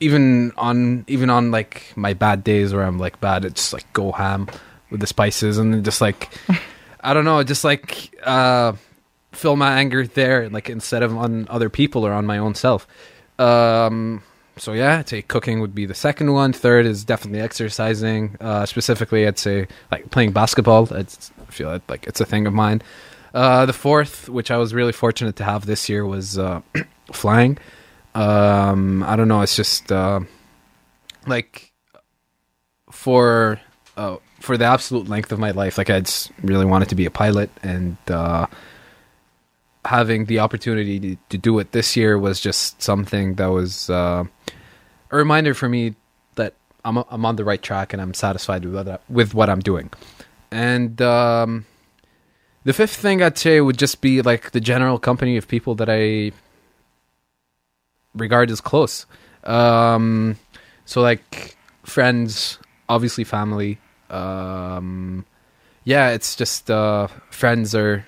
even 0.00 0.52
on 0.56 1.04
even 1.08 1.30
on 1.30 1.50
like 1.50 1.92
my 1.96 2.14
bad 2.14 2.44
days 2.44 2.72
where 2.72 2.84
I'm 2.84 2.98
like 2.98 3.20
bad, 3.20 3.44
it's 3.44 3.60
just 3.60 3.72
like 3.72 3.92
go 3.92 4.12
ham 4.12 4.48
with 4.90 5.00
the 5.00 5.06
spices 5.06 5.58
and 5.58 5.84
just 5.84 6.00
like 6.00 6.30
I 7.00 7.14
don't 7.14 7.24
know, 7.24 7.42
just 7.42 7.64
like 7.64 8.14
uh 8.24 8.72
feel 9.32 9.56
my 9.56 9.78
anger 9.78 10.06
there, 10.06 10.48
like 10.48 10.68
instead 10.70 11.02
of 11.02 11.16
on 11.16 11.46
other 11.48 11.68
people 11.68 12.06
or 12.06 12.12
on 12.12 12.26
my 12.26 12.38
own 12.38 12.54
self. 12.54 12.86
Um, 13.38 14.22
so 14.56 14.72
yeah, 14.72 14.98
I'd 14.98 15.08
say 15.08 15.22
cooking 15.22 15.60
would 15.60 15.74
be 15.74 15.86
the 15.86 15.94
second 15.94 16.32
one. 16.32 16.52
Third 16.52 16.86
is 16.86 17.04
definitely 17.04 17.40
exercising. 17.40 18.36
Uh, 18.40 18.66
specifically, 18.66 19.26
I'd 19.26 19.38
say 19.38 19.68
like 19.90 20.10
playing 20.10 20.32
basketball. 20.32 20.92
It's, 20.92 21.30
I 21.40 21.50
feel 21.50 21.68
like, 21.68 21.88
like 21.88 22.06
it's 22.06 22.20
a 22.20 22.24
thing 22.24 22.46
of 22.46 22.52
mine. 22.52 22.82
Uh, 23.34 23.66
the 23.66 23.72
fourth, 23.72 24.28
which 24.28 24.50
I 24.50 24.56
was 24.56 24.74
really 24.74 24.92
fortunate 24.92 25.36
to 25.36 25.44
have 25.44 25.66
this 25.66 25.88
year, 25.88 26.04
was 26.04 26.38
uh, 26.38 26.60
flying. 27.12 27.58
Um, 28.18 29.04
I 29.04 29.14
don't 29.14 29.28
know. 29.28 29.42
It's 29.42 29.54
just 29.54 29.92
uh, 29.92 30.20
like 31.26 31.72
for 32.90 33.60
uh, 33.96 34.16
for 34.40 34.56
the 34.56 34.64
absolute 34.64 35.08
length 35.08 35.30
of 35.30 35.38
my 35.38 35.52
life, 35.52 35.78
like 35.78 35.88
I 35.88 36.00
just 36.00 36.32
really 36.42 36.64
wanted 36.64 36.88
to 36.88 36.96
be 36.96 37.06
a 37.06 37.12
pilot, 37.12 37.48
and 37.62 37.96
uh, 38.08 38.46
having 39.84 40.24
the 40.24 40.40
opportunity 40.40 40.98
to, 40.98 41.16
to 41.28 41.38
do 41.38 41.60
it 41.60 41.70
this 41.70 41.96
year 41.96 42.18
was 42.18 42.40
just 42.40 42.82
something 42.82 43.34
that 43.34 43.46
was 43.46 43.88
uh, 43.88 44.24
a 45.12 45.16
reminder 45.16 45.54
for 45.54 45.68
me 45.68 45.94
that 46.34 46.54
I'm 46.84 46.98
I'm 46.98 47.24
on 47.24 47.36
the 47.36 47.44
right 47.44 47.62
track 47.62 47.92
and 47.92 48.02
I'm 48.02 48.14
satisfied 48.14 48.64
with 48.64 48.74
what 48.74 48.88
I, 48.88 48.98
with 49.08 49.32
what 49.32 49.48
I'm 49.48 49.60
doing. 49.60 49.90
And 50.50 51.00
um, 51.00 51.66
the 52.64 52.72
fifth 52.72 52.96
thing 52.96 53.22
I'd 53.22 53.38
say 53.38 53.60
would 53.60 53.78
just 53.78 54.00
be 54.00 54.22
like 54.22 54.50
the 54.50 54.60
general 54.60 54.98
company 54.98 55.36
of 55.36 55.46
people 55.46 55.76
that 55.76 55.88
I 55.88 56.32
regard 58.14 58.50
as 58.50 58.60
close. 58.60 59.06
Um, 59.44 60.36
so 60.84 61.00
like 61.00 61.56
friends, 61.84 62.58
obviously 62.88 63.24
family. 63.24 63.78
Um, 64.10 65.24
yeah, 65.84 66.10
it's 66.10 66.36
just 66.36 66.70
uh, 66.70 67.08
friends 67.30 67.74
are 67.74 68.06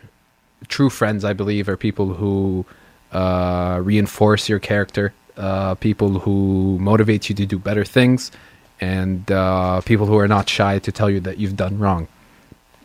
true 0.68 0.90
friends. 0.90 1.24
I 1.24 1.32
believe 1.32 1.68
are 1.68 1.76
people 1.76 2.14
who 2.14 2.64
uh, 3.12 3.80
reinforce 3.82 4.48
your 4.48 4.58
character, 4.58 5.12
uh, 5.36 5.74
people 5.76 6.18
who 6.20 6.78
motivate 6.80 7.28
you 7.28 7.34
to 7.36 7.46
do 7.46 7.58
better 7.58 7.84
things, 7.84 8.30
and 8.80 9.30
uh, 9.30 9.80
people 9.82 10.06
who 10.06 10.18
are 10.18 10.28
not 10.28 10.48
shy 10.48 10.78
to 10.78 10.92
tell 10.92 11.10
you 11.10 11.20
that 11.20 11.38
you've 11.38 11.56
done 11.56 11.78
wrong. 11.78 12.08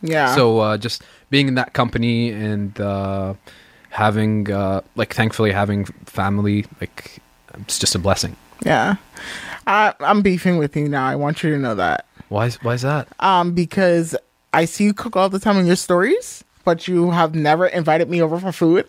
Yeah. 0.01 0.35
So 0.35 0.59
uh, 0.59 0.77
just 0.77 1.03
being 1.29 1.47
in 1.47 1.55
that 1.55 1.73
company 1.73 2.31
and 2.31 2.79
uh, 2.79 3.33
having 3.95 4.51
uh, 4.51 4.81
like 4.95 5.13
thankfully 5.13 5.51
having 5.51 5.85
family 6.05 6.65
like 6.81 7.19
it's 7.59 7.79
just 7.79 7.95
a 7.95 7.99
blessing. 7.99 8.35
yeah. 8.63 8.95
I, 9.67 9.93
I'm 10.01 10.21
beefing 10.21 10.57
with 10.59 10.75
you 10.75 10.87
now. 10.87 11.07
I 11.07 11.15
want 11.15 11.41
you 11.41 11.49
to 11.51 11.57
know 11.57 11.73
that. 11.75 12.05
Why 12.29 12.45
is 12.47 12.61
why 12.61 12.73
is 12.73 12.81
that? 12.83 13.07
Um, 13.19 13.53
because 13.53 14.15
I 14.53 14.65
see 14.65 14.83
you 14.83 14.93
cook 14.93 15.15
all 15.15 15.29
the 15.29 15.39
time 15.39 15.57
in 15.57 15.65
your 15.65 15.75
stories, 15.75 16.43
but 16.65 16.87
you 16.87 17.11
have 17.11 17.33
never 17.35 17.67
invited 17.67 18.09
me 18.09 18.21
over 18.21 18.39
for 18.39 18.51
food. 18.51 18.87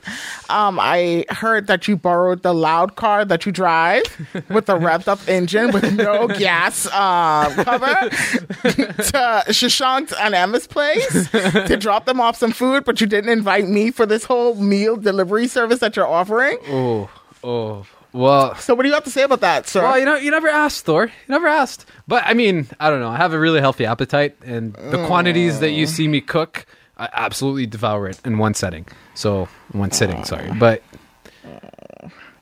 Um, 0.51 0.79
I 0.81 1.25
heard 1.29 1.67
that 1.69 1.87
you 1.87 1.97
borrowed 1.97 2.43
the 2.43 2.53
loud 2.55 2.97
car 2.97 3.25
that 3.25 3.47
you 3.47 3.53
drive 3.53 4.03
with 4.49 4.67
the 4.67 4.77
revved 4.79 5.07
up 5.09 5.21
engine 5.29 5.71
with 5.73 5.93
no 5.95 6.27
gas 6.39 6.87
uh, 6.87 7.53
cover 7.63 8.09
to 8.71 9.45
Shashank 9.49 10.13
and 10.21 10.35
Emma's 10.35 10.67
place 10.67 11.29
to 11.31 11.77
drop 11.79 12.07
them 12.07 12.21
off 12.21 12.37
some 12.37 12.53
food, 12.53 12.85
but 12.85 13.01
you 13.01 13.07
didn't 13.07 13.31
invite 13.31 13.69
me 13.69 13.91
for 13.91 14.07
this 14.07 14.25
whole 14.25 14.55
meal 14.57 14.97
delivery 14.97 15.47
service 15.47 15.79
that 15.81 15.95
you're 15.97 16.09
offering. 16.09 16.59
Oh 16.69 17.11
oh 17.45 17.87
Well, 18.13 18.55
So 18.57 18.75
what 18.75 18.83
do 18.83 18.89
you 18.89 18.95
have 18.95 19.05
to 19.05 19.11
say 19.11 19.23
about 19.23 19.41
that, 19.41 19.69
sir? 19.69 19.83
well, 19.83 19.99
you 19.99 20.05
know, 20.05 20.17
you 20.17 20.31
never 20.31 20.49
asked, 20.49 20.85
Thor. 20.87 21.07
You 21.07 21.13
never 21.29 21.47
asked. 21.47 21.85
But 22.09 22.23
I 22.25 22.33
mean, 22.35 22.67
I 22.81 22.89
don't 22.91 23.01
know. 23.01 23.11
I 23.11 23.17
have 23.19 23.33
a 23.33 23.39
really 23.39 23.61
healthy 23.61 23.85
appetite, 23.85 24.37
and 24.45 24.73
the 24.75 25.05
quantities 25.07 25.61
that 25.61 25.71
you 25.71 25.87
see 25.87 26.09
me 26.09 26.21
cook, 26.21 26.65
I 26.99 27.09
absolutely 27.13 27.67
devour 27.67 28.09
it 28.09 28.21
in 28.25 28.39
one 28.39 28.55
setting. 28.55 28.87
So, 29.15 29.49
one 29.73 29.91
sitting, 29.91 30.25
sorry. 30.25 30.51
But 30.59 30.83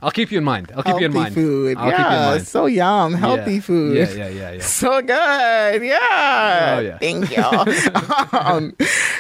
I'll 0.03 0.11
keep 0.11 0.31
you 0.31 0.39
in 0.39 0.45
mind. 0.45 0.71
I'll 0.77 0.83
keep 0.83 0.87
healthy 0.91 1.01
you 1.03 1.07
in 1.07 1.13
mind. 1.15 1.35
food. 1.35 1.77
I'll 1.79 1.89
yeah, 1.91 1.97
keep 1.97 2.07
you 2.11 2.17
in 2.19 2.23
mind. 2.25 2.47
so 2.47 2.67
yum. 2.67 3.15
Healthy 3.15 3.55
Yeah. 3.55 3.61
food. 3.61 3.97
Yeah, 3.97 4.11
yeah, 4.13 4.29
yeah, 4.29 4.51
yeah. 4.53 4.63
So 4.63 5.01
good. 5.01 5.83
Yeah. 5.83 6.75
Oh, 6.77 6.81
yeah. 6.81 6.99
Thank 6.99 7.35
you. 7.37 8.39
um, 8.39 8.77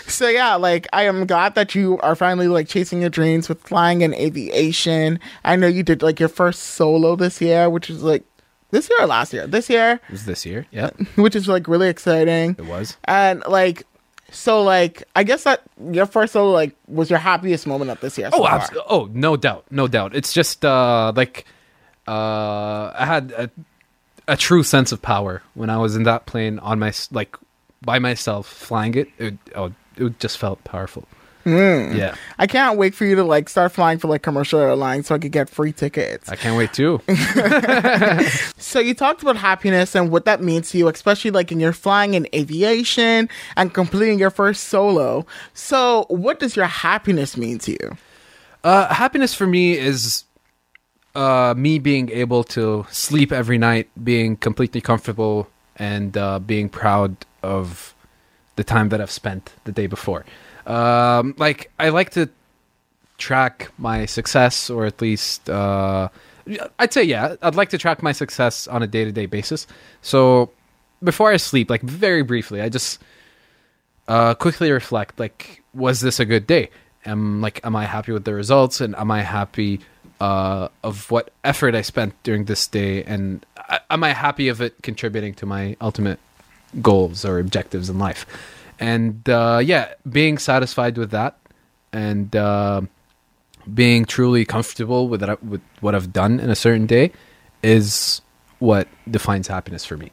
so 0.06 0.28
yeah, 0.28 0.56
like 0.56 0.86
I 0.92 1.04
am 1.04 1.26
glad 1.26 1.54
that 1.54 1.74
you 1.74 1.98
are 2.00 2.14
finally 2.14 2.48
like 2.48 2.68
chasing 2.68 3.00
your 3.00 3.10
dreams 3.10 3.48
with 3.48 3.60
flying 3.62 4.02
and 4.02 4.14
aviation. 4.14 5.18
I 5.44 5.56
know 5.56 5.66
you 5.66 5.82
did 5.82 6.02
like 6.02 6.20
your 6.20 6.28
first 6.28 6.62
solo 6.62 7.16
this 7.16 7.40
year, 7.40 7.70
which 7.70 7.88
is 7.88 8.02
like 8.02 8.22
this 8.70 8.90
year 8.90 9.00
or 9.02 9.06
last 9.06 9.32
year? 9.32 9.46
This 9.46 9.70
year, 9.70 10.00
It 10.08 10.12
was 10.12 10.26
this 10.26 10.44
year. 10.44 10.66
Yeah, 10.70 10.90
which 11.16 11.34
is 11.34 11.48
like 11.48 11.66
really 11.66 11.88
exciting. 11.88 12.56
it 12.58 12.66
was. 12.66 12.98
And 13.04 13.42
like 13.48 13.84
so 14.30 14.62
like 14.62 15.04
I 15.14 15.22
guess 15.24 15.44
that 15.44 15.62
your 15.92 16.06
first 16.06 16.32
solo 16.32 16.50
like 16.52 16.74
was 16.88 17.10
your 17.10 17.18
happiest 17.18 17.66
moment 17.66 17.90
of 17.90 18.00
this 18.00 18.18
year. 18.18 18.30
so 18.30 18.42
Oh, 18.42 18.46
abs- 18.46 18.70
oh, 18.88 19.08
no 19.12 19.36
doubt, 19.36 19.64
no 19.70 19.86
doubt. 19.88 20.14
It's 20.14 20.32
just 20.32 20.64
uh, 20.64 21.12
like 21.14 21.44
uh, 22.08 22.92
I 22.94 23.04
had 23.06 23.32
a, 23.32 23.50
a 24.28 24.36
true 24.36 24.62
sense 24.62 24.92
of 24.92 25.00
power 25.02 25.42
when 25.54 25.70
I 25.70 25.76
was 25.78 25.96
in 25.96 26.02
that 26.04 26.26
plane 26.26 26.58
on 26.58 26.78
my 26.78 26.92
like 27.10 27.36
by 27.82 27.98
myself 27.98 28.46
flying 28.46 28.94
it. 28.94 29.08
It 29.18 29.34
oh, 29.54 29.72
it 29.96 30.18
just 30.20 30.38
felt 30.38 30.62
powerful. 30.64 31.06
Hmm. 31.44 31.96
Yeah, 31.96 32.16
I 32.38 32.46
can't 32.46 32.76
wait 32.78 32.94
for 32.94 33.04
you 33.04 33.14
to 33.16 33.24
like 33.24 33.48
start 33.48 33.72
flying 33.72 33.98
for 33.98 34.08
like 34.08 34.22
commercial 34.22 34.58
airlines 34.60 35.06
so 35.06 35.14
I 35.14 35.18
could 35.18 35.32
get 35.32 35.48
free 35.48 35.72
tickets. 35.72 36.28
I 36.28 36.36
can't 36.36 36.56
wait 36.56 36.72
too. 36.72 37.00
So 38.74 38.80
you 38.80 38.94
talked 38.94 39.22
about 39.22 39.36
happiness 39.36 39.94
and 39.94 40.10
what 40.10 40.24
that 40.24 40.42
means 40.42 40.70
to 40.70 40.78
you, 40.78 40.88
especially 40.88 41.30
like 41.30 41.52
in 41.52 41.60
your 41.60 41.72
flying 41.72 42.14
in 42.14 42.26
aviation 42.34 43.28
and 43.56 43.72
completing 43.72 44.18
your 44.18 44.30
first 44.30 44.64
solo. 44.64 45.26
So 45.52 46.06
what 46.08 46.40
does 46.40 46.56
your 46.56 46.66
happiness 46.66 47.36
mean 47.36 47.58
to 47.60 47.72
you? 47.72 47.96
Uh, 48.64 48.92
happiness 48.92 49.32
for 49.32 49.46
me 49.46 49.78
is 49.78 50.24
uh, 51.14 51.54
me 51.56 51.78
being 51.78 52.10
able 52.10 52.42
to 52.44 52.86
sleep 52.90 53.30
every 53.30 53.58
night, 53.58 53.88
being 54.02 54.36
completely 54.36 54.80
comfortable, 54.80 55.48
and 55.76 56.16
uh, 56.16 56.38
being 56.38 56.68
proud 56.68 57.14
of 57.42 57.94
the 58.56 58.64
time 58.64 58.88
that 58.88 59.00
I've 59.00 59.10
spent 59.10 59.52
the 59.64 59.72
day 59.72 59.86
before. 59.86 60.24
Um, 60.66 61.34
like 61.38 61.70
I 61.78 61.90
like 61.90 62.10
to 62.10 62.28
track 63.18 63.70
my 63.78 64.06
success, 64.06 64.70
or 64.70 64.86
at 64.86 65.00
least 65.00 65.48
uh, 65.48 66.08
I'd 66.78 66.92
say 66.92 67.02
yeah, 67.02 67.36
I'd 67.42 67.54
like 67.54 67.70
to 67.70 67.78
track 67.78 68.02
my 68.02 68.12
success 68.12 68.68
on 68.68 68.82
a 68.82 68.86
day 68.86 69.04
to 69.04 69.12
day 69.12 69.26
basis. 69.26 69.66
So 70.02 70.50
before 71.02 71.30
I 71.30 71.36
sleep, 71.36 71.70
like 71.70 71.82
very 71.82 72.22
briefly, 72.22 72.60
I 72.60 72.68
just 72.68 73.00
uh, 74.08 74.34
quickly 74.34 74.70
reflect 74.70 75.18
like 75.18 75.62
was 75.72 76.00
this 76.00 76.20
a 76.20 76.24
good 76.24 76.46
day? 76.46 76.70
Am 77.06 77.40
like 77.40 77.60
am 77.64 77.76
i 77.76 77.84
happy 77.84 78.12
with 78.12 78.24
the 78.24 78.34
results? 78.34 78.80
And 78.80 78.94
am 78.96 79.10
i 79.10 79.22
happy 79.22 79.80
uh, 80.20 80.68
of 80.82 81.10
what 81.10 81.30
effort 81.42 81.74
i 81.74 81.82
spent 81.82 82.14
during 82.22 82.44
this 82.44 82.66
day? 82.66 83.04
And 83.04 83.44
am 83.90 84.04
i 84.04 84.12
happy 84.12 84.48
of 84.48 84.60
it 84.60 84.74
contributing 84.82 85.34
to 85.34 85.46
my 85.46 85.76
ultimate 85.80 86.18
goals 86.82 87.24
or 87.24 87.38
objectives 87.38 87.88
in 87.88 87.98
life 87.98 88.26
and 88.78 89.28
uh, 89.28 89.60
yeah 89.62 89.94
being 90.10 90.38
satisfied 90.38 90.96
with 90.98 91.10
that 91.10 91.38
and 91.92 92.34
uh, 92.34 92.80
being 93.72 94.04
truly 94.04 94.44
comfortable 94.44 95.08
with 95.08 95.20
that 95.20 95.42
with 95.44 95.62
what 95.80 95.94
i've 95.94 96.12
done 96.12 96.40
in 96.40 96.50
a 96.50 96.56
certain 96.56 96.86
day 96.86 97.10
is 97.62 98.20
what 98.58 98.88
defines 99.10 99.48
happiness 99.48 99.84
for 99.84 99.96
me 99.96 100.10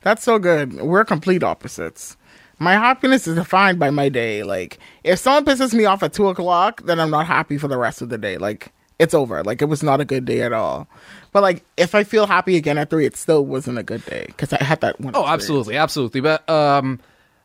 That's 0.00 0.24
so 0.24 0.38
good. 0.38 0.80
We're 0.80 1.04
complete 1.04 1.42
opposites. 1.42 2.16
My 2.58 2.72
happiness 2.72 3.26
is 3.26 3.34
defined 3.36 3.78
by 3.78 3.90
my 3.90 4.08
day. 4.08 4.42
Like, 4.42 4.78
if 5.04 5.18
someone 5.18 5.44
pisses 5.44 5.74
me 5.74 5.84
off 5.84 6.02
at 6.02 6.12
two 6.12 6.28
o'clock, 6.28 6.82
then 6.84 7.00
I'm 7.00 7.10
not 7.10 7.26
happy 7.26 7.58
for 7.58 7.68
the 7.68 7.76
rest 7.76 8.02
of 8.02 8.08
the 8.08 8.18
day. 8.18 8.38
Like, 8.38 8.72
it's 9.02 9.14
over. 9.14 9.42
Like, 9.42 9.60
it 9.60 9.66
was 9.66 9.82
not 9.82 10.00
a 10.00 10.04
good 10.04 10.24
day 10.24 10.42
at 10.42 10.52
all. 10.52 10.88
But 11.32 11.42
like, 11.42 11.64
if 11.76 11.94
I 11.94 12.04
feel 12.04 12.26
happy 12.26 12.56
again 12.56 12.78
at 12.78 12.90
three, 12.90 13.06
it 13.06 13.16
still 13.16 13.44
wasn't 13.44 13.78
a 13.78 13.82
good 13.82 14.04
day 14.06 14.24
because 14.28 14.52
I 14.52 14.62
had 14.62 14.80
that 14.82 15.00
one. 15.00 15.14
Oh, 15.14 15.20
experience. 15.20 15.42
absolutely, 15.42 15.76
absolutely. 15.76 16.20
But 16.20 16.48
um, 16.48 17.00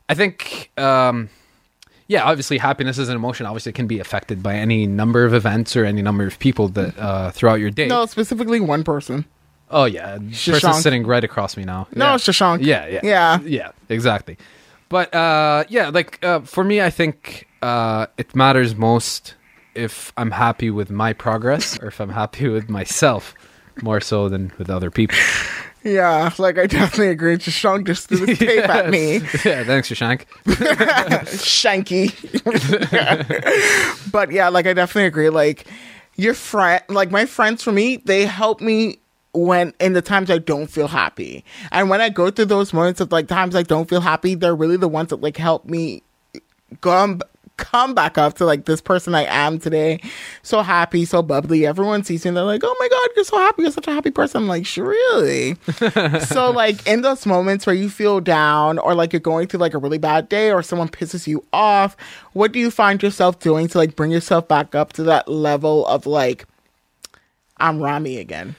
I 0.10 0.14
think 0.14 0.72
um, 0.78 1.30
yeah, 2.08 2.24
obviously, 2.24 2.58
happiness 2.58 2.98
is 2.98 3.10
an 3.10 3.16
emotion. 3.16 3.46
Obviously, 3.46 3.72
it 3.72 3.76
can 3.76 3.88
be 3.88 4.00
affected 4.00 4.44
by 4.44 4.56
any 4.56 4.88
number 4.88 5.26
of 5.26 5.34
events 5.34 5.76
or 5.76 5.86
any 5.86 6.02
number 6.02 6.26
of 6.26 6.38
people 6.40 6.68
that 6.70 6.98
uh, 6.98 7.32
throughout 7.32 7.60
your 7.60 7.70
day. 7.70 7.88
No, 7.88 8.06
specifically 8.06 8.60
one 8.60 8.84
person. 8.84 9.26
Oh 9.70 9.84
yeah, 9.86 10.18
Shashank. 10.18 10.52
person 10.62 10.74
sitting 10.76 11.06
right 11.06 11.24
across 11.24 11.58
me 11.58 11.64
now. 11.66 11.88
No, 11.94 12.12
yeah. 12.12 12.16
Shashank. 12.16 12.66
Yeah, 12.66 12.88
yeah, 12.88 13.00
Yeah. 13.04 13.40
yeah. 13.42 13.72
Exactly. 13.90 14.38
But 14.90 15.14
uh, 15.14 15.66
yeah, 15.68 15.90
like 15.90 16.24
uh, 16.24 16.40
for 16.42 16.64
me, 16.64 16.82
I 16.82 16.90
think 16.90 17.48
uh, 17.62 18.08
it 18.18 18.34
matters 18.36 18.76
most 18.76 19.36
if 19.78 20.12
I'm 20.18 20.32
happy 20.32 20.70
with 20.72 20.90
my 20.90 21.14
progress 21.14 21.80
or 21.80 21.88
if 21.88 22.00
I'm 22.00 22.10
happy 22.10 22.50
with 22.50 22.70
myself 22.70 23.34
more 23.82 24.02
so 24.02 24.28
than 24.28 24.52
with 24.58 24.70
other 24.70 24.92
people. 24.92 25.18
Yeah, 25.84 26.34
like 26.38 26.58
I 26.58 26.66
definitely 26.68 27.10
agree. 27.10 27.38
Shashank 27.38 27.86
just 27.86 28.10
threw 28.10 28.26
the 28.26 28.36
tape 28.46 28.68
at 28.68 28.90
me. 28.90 29.14
yeah, 29.46 29.64
thanks, 29.64 29.90
Shashank. 29.90 30.26
Shanky. 31.38 32.12
but 34.12 34.32
yeah, 34.32 34.50
like 34.50 34.68
I 34.68 34.74
definitely 34.74 35.08
agree. 35.08 35.30
Like 35.30 35.66
your 36.18 36.34
friend, 36.34 36.84
like 36.90 37.10
my 37.10 37.26
friends 37.26 37.64
for 37.64 37.72
me, 37.72 37.98
they 37.98 38.26
help 38.26 38.60
me 38.60 39.00
when 39.34 39.74
in 39.80 39.94
the 39.94 40.02
times 40.02 40.30
I 40.30 40.40
don't 40.40 40.68
feel 40.68 40.90
happy. 40.90 41.46
And 41.72 41.90
when 41.90 42.02
I 42.02 42.10
go 42.10 42.32
through 42.32 42.46
those 42.46 42.74
moments 42.74 43.00
of 43.00 43.12
like 43.14 43.28
times 43.28 43.56
I 43.56 43.64
don't 43.64 43.88
feel 43.88 44.02
happy, 44.02 44.36
they're 44.36 44.56
really 44.56 44.78
the 44.78 44.90
ones 44.90 45.10
that 45.12 45.22
like 45.22 45.38
help 45.38 45.64
me 45.66 46.02
come 46.82 47.22
come 47.58 47.94
back 47.94 48.18
up 48.18 48.36
to 48.36 48.46
like 48.46 48.66
this 48.66 48.82
person 48.82 49.14
I 49.14 49.26
am 49.26 49.60
today. 49.60 50.00
So 50.44 50.62
happy, 50.62 51.06
so 51.06 51.22
bubbly. 51.22 51.66
Everyone 51.66 52.04
sees 52.04 52.24
me 52.24 52.30
and 52.30 52.38
they're 52.38 52.44
like, 52.44 52.62
Oh 52.64 52.76
my 52.80 52.88
god, 52.88 53.10
you're 53.16 53.26
so 53.26 53.38
happy, 53.38 53.64
you're 53.64 53.72
such 53.72 53.88
a 53.88 53.92
happy 53.92 54.12
person. 54.12 54.44
I'm 54.44 54.48
like, 54.48 54.68
really? 54.78 55.56
so 56.22 56.52
like 56.52 56.86
in 56.88 57.02
those 57.02 57.26
moments 57.26 57.66
where 57.66 57.76
you 57.76 57.90
feel 57.90 58.20
down 58.20 58.80
or 58.80 58.96
like 58.96 59.12
you're 59.12 59.20
going 59.20 59.48
through 59.48 59.60
like 59.60 59.74
a 59.74 59.80
really 59.80 59.98
bad 59.98 60.30
day 60.30 60.52
or 60.52 60.64
someone 60.64 60.88
pisses 60.88 61.28
you 61.28 61.44
off, 61.52 61.98
what 62.34 62.52
do 62.52 62.60
you 62.60 62.72
find 62.72 63.02
yourself 63.04 63.40
doing 63.40 63.68
to 63.68 63.78
like 63.78 63.96
bring 63.96 64.12
yourself 64.12 64.48
back 64.48 64.76
up 64.76 64.94
to 64.94 65.04
that 65.04 65.28
level 65.28 65.86
of 65.88 66.06
like 66.06 66.46
I'm 67.58 67.82
Rami 67.82 68.18
again? 68.18 68.56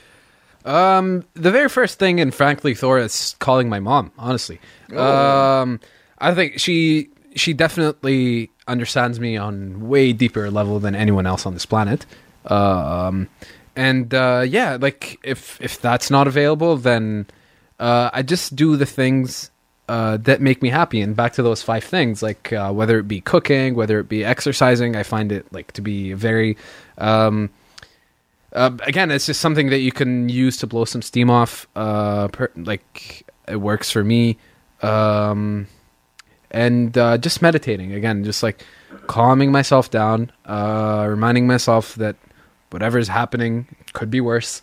Um, 0.64 1.24
the 1.34 1.50
very 1.50 1.68
first 1.68 1.98
thing, 1.98 2.20
and 2.20 2.34
frankly, 2.34 2.74
Thor 2.74 2.98
is 2.98 3.36
calling 3.38 3.68
my 3.68 3.80
mom. 3.80 4.12
Honestly, 4.18 4.60
um, 4.94 5.80
I 6.18 6.34
think 6.34 6.58
she 6.58 7.08
she 7.34 7.54
definitely 7.54 8.50
understands 8.68 9.18
me 9.18 9.36
on 9.36 9.88
way 9.88 10.12
deeper 10.12 10.50
level 10.50 10.78
than 10.78 10.94
anyone 10.94 11.26
else 11.26 11.46
on 11.46 11.54
this 11.54 11.66
planet. 11.66 12.06
Um, 12.46 13.28
and 13.74 14.12
uh, 14.12 14.44
yeah, 14.46 14.76
like 14.80 15.18
if 15.22 15.60
if 15.60 15.80
that's 15.80 16.10
not 16.10 16.26
available, 16.26 16.76
then 16.76 17.26
uh, 17.78 18.10
I 18.12 18.22
just 18.22 18.54
do 18.54 18.76
the 18.76 18.86
things 18.86 19.50
uh, 19.88 20.18
that 20.18 20.40
make 20.40 20.62
me 20.62 20.68
happy. 20.68 21.00
And 21.00 21.16
back 21.16 21.32
to 21.34 21.42
those 21.42 21.62
five 21.62 21.84
things, 21.84 22.22
like 22.22 22.52
uh, 22.52 22.72
whether 22.72 22.98
it 22.98 23.08
be 23.08 23.20
cooking, 23.20 23.74
whether 23.74 23.98
it 23.98 24.08
be 24.08 24.24
exercising, 24.24 24.96
I 24.96 25.02
find 25.02 25.32
it 25.32 25.50
like 25.52 25.72
to 25.72 25.80
be 25.80 26.12
very. 26.12 26.56
Um, 26.98 27.50
uh, 28.52 28.70
again, 28.82 29.10
it's 29.10 29.26
just 29.26 29.40
something 29.40 29.70
that 29.70 29.80
you 29.80 29.92
can 29.92 30.28
use 30.28 30.56
to 30.58 30.66
blow 30.66 30.84
some 30.84 31.02
steam 31.02 31.30
off. 31.30 31.66
Uh, 31.76 32.28
per, 32.28 32.50
like 32.56 33.26
it 33.46 33.56
works 33.56 33.90
for 33.90 34.02
me, 34.02 34.38
um, 34.82 35.66
and 36.50 36.96
uh, 36.96 37.18
just 37.18 37.42
meditating 37.42 37.92
again, 37.92 38.24
just 38.24 38.42
like 38.42 38.64
calming 39.06 39.52
myself 39.52 39.90
down, 39.90 40.32
uh, 40.46 41.06
reminding 41.08 41.46
myself 41.46 41.94
that 41.96 42.16
whatever's 42.70 43.08
happening 43.08 43.66
could 43.92 44.10
be 44.10 44.20
worse, 44.20 44.62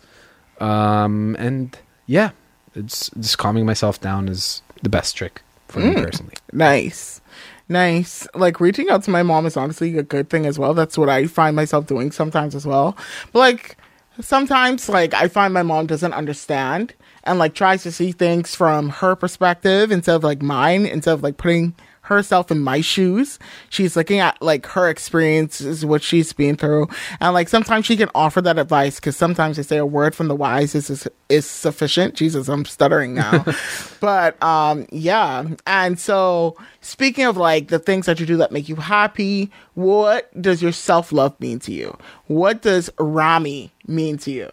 um, 0.60 1.36
and 1.38 1.78
yeah, 2.06 2.30
it's 2.74 3.10
just 3.10 3.38
calming 3.38 3.66
myself 3.66 4.00
down 4.00 4.28
is 4.28 4.62
the 4.82 4.88
best 4.88 5.16
trick 5.16 5.42
for 5.68 5.80
me 5.80 5.94
personally. 5.94 6.34
Nice. 6.52 7.20
Nice. 7.68 8.28
Like 8.34 8.60
reaching 8.60 8.90
out 8.90 9.02
to 9.04 9.10
my 9.10 9.22
mom 9.22 9.46
is 9.46 9.56
honestly 9.56 9.98
a 9.98 10.02
good 10.02 10.30
thing 10.30 10.46
as 10.46 10.58
well. 10.58 10.74
That's 10.74 10.96
what 10.96 11.08
I 11.08 11.26
find 11.26 11.56
myself 11.56 11.86
doing 11.86 12.12
sometimes 12.12 12.54
as 12.54 12.64
well. 12.66 12.96
But 13.32 13.38
like 13.40 13.76
sometimes 14.20 14.88
like 14.88 15.14
I 15.14 15.28
find 15.28 15.52
my 15.52 15.62
mom 15.62 15.86
doesn't 15.86 16.12
understand 16.12 16.94
and 17.24 17.38
like 17.38 17.54
tries 17.54 17.82
to 17.82 17.92
see 17.92 18.12
things 18.12 18.54
from 18.54 18.88
her 18.88 19.16
perspective 19.16 19.90
instead 19.90 20.16
of 20.16 20.24
like 20.24 20.42
mine, 20.42 20.86
instead 20.86 21.14
of 21.14 21.22
like 21.22 21.36
putting 21.36 21.74
herself 22.06 22.50
in 22.50 22.60
my 22.60 22.80
shoes. 22.80 23.38
She's 23.68 23.96
looking 23.96 24.20
at 24.20 24.40
like 24.40 24.66
her 24.66 24.88
experiences, 24.88 25.84
what 25.84 26.02
she's 26.02 26.32
been 26.32 26.56
through, 26.56 26.88
and 27.20 27.34
like 27.34 27.48
sometimes 27.48 27.86
she 27.86 27.96
can 27.96 28.10
offer 28.14 28.40
that 28.42 28.58
advice 28.58 28.96
because 28.96 29.16
sometimes 29.16 29.56
they 29.56 29.62
say 29.62 29.76
a 29.76 29.86
word 29.86 30.14
from 30.14 30.28
the 30.28 30.34
wise 30.34 30.74
is 30.74 30.90
is, 30.90 31.08
is 31.28 31.46
sufficient. 31.46 32.14
Jesus, 32.14 32.48
I'm 32.48 32.64
stuttering 32.64 33.14
now, 33.14 33.44
but 34.00 34.40
um, 34.42 34.86
yeah. 34.90 35.44
And 35.66 35.98
so 35.98 36.56
speaking 36.80 37.24
of 37.24 37.36
like 37.36 37.68
the 37.68 37.78
things 37.78 38.06
that 38.06 38.20
you 38.20 38.26
do 38.26 38.36
that 38.38 38.52
make 38.52 38.68
you 38.68 38.76
happy, 38.76 39.50
what 39.74 40.30
does 40.40 40.62
your 40.62 40.72
self 40.72 41.12
love 41.12 41.38
mean 41.40 41.58
to 41.60 41.72
you? 41.72 41.96
What 42.26 42.62
does 42.62 42.90
Rami 42.98 43.72
mean 43.86 44.18
to 44.18 44.30
you? 44.30 44.50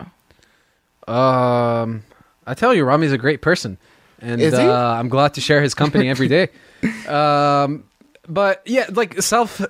Um, 1.14 2.04
I 2.46 2.54
tell 2.54 2.74
you, 2.74 2.86
Rami's 2.86 3.12
a 3.12 3.18
great 3.18 3.42
person, 3.42 3.78
and 4.24 4.54
uh, 4.54 4.96
I'm 4.98 5.10
glad 5.10 5.36
to 5.36 5.42
share 5.42 5.62
his 5.62 5.74
company 5.74 6.10
every 6.10 6.28
day. 6.28 6.50
um, 7.08 7.84
but 8.28 8.62
yeah, 8.66 8.86
like 8.92 9.22
self 9.22 9.62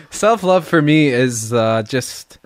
self 0.10 0.42
love 0.42 0.66
for 0.66 0.82
me 0.82 1.08
is 1.08 1.52
uh, 1.52 1.82
just 1.82 2.38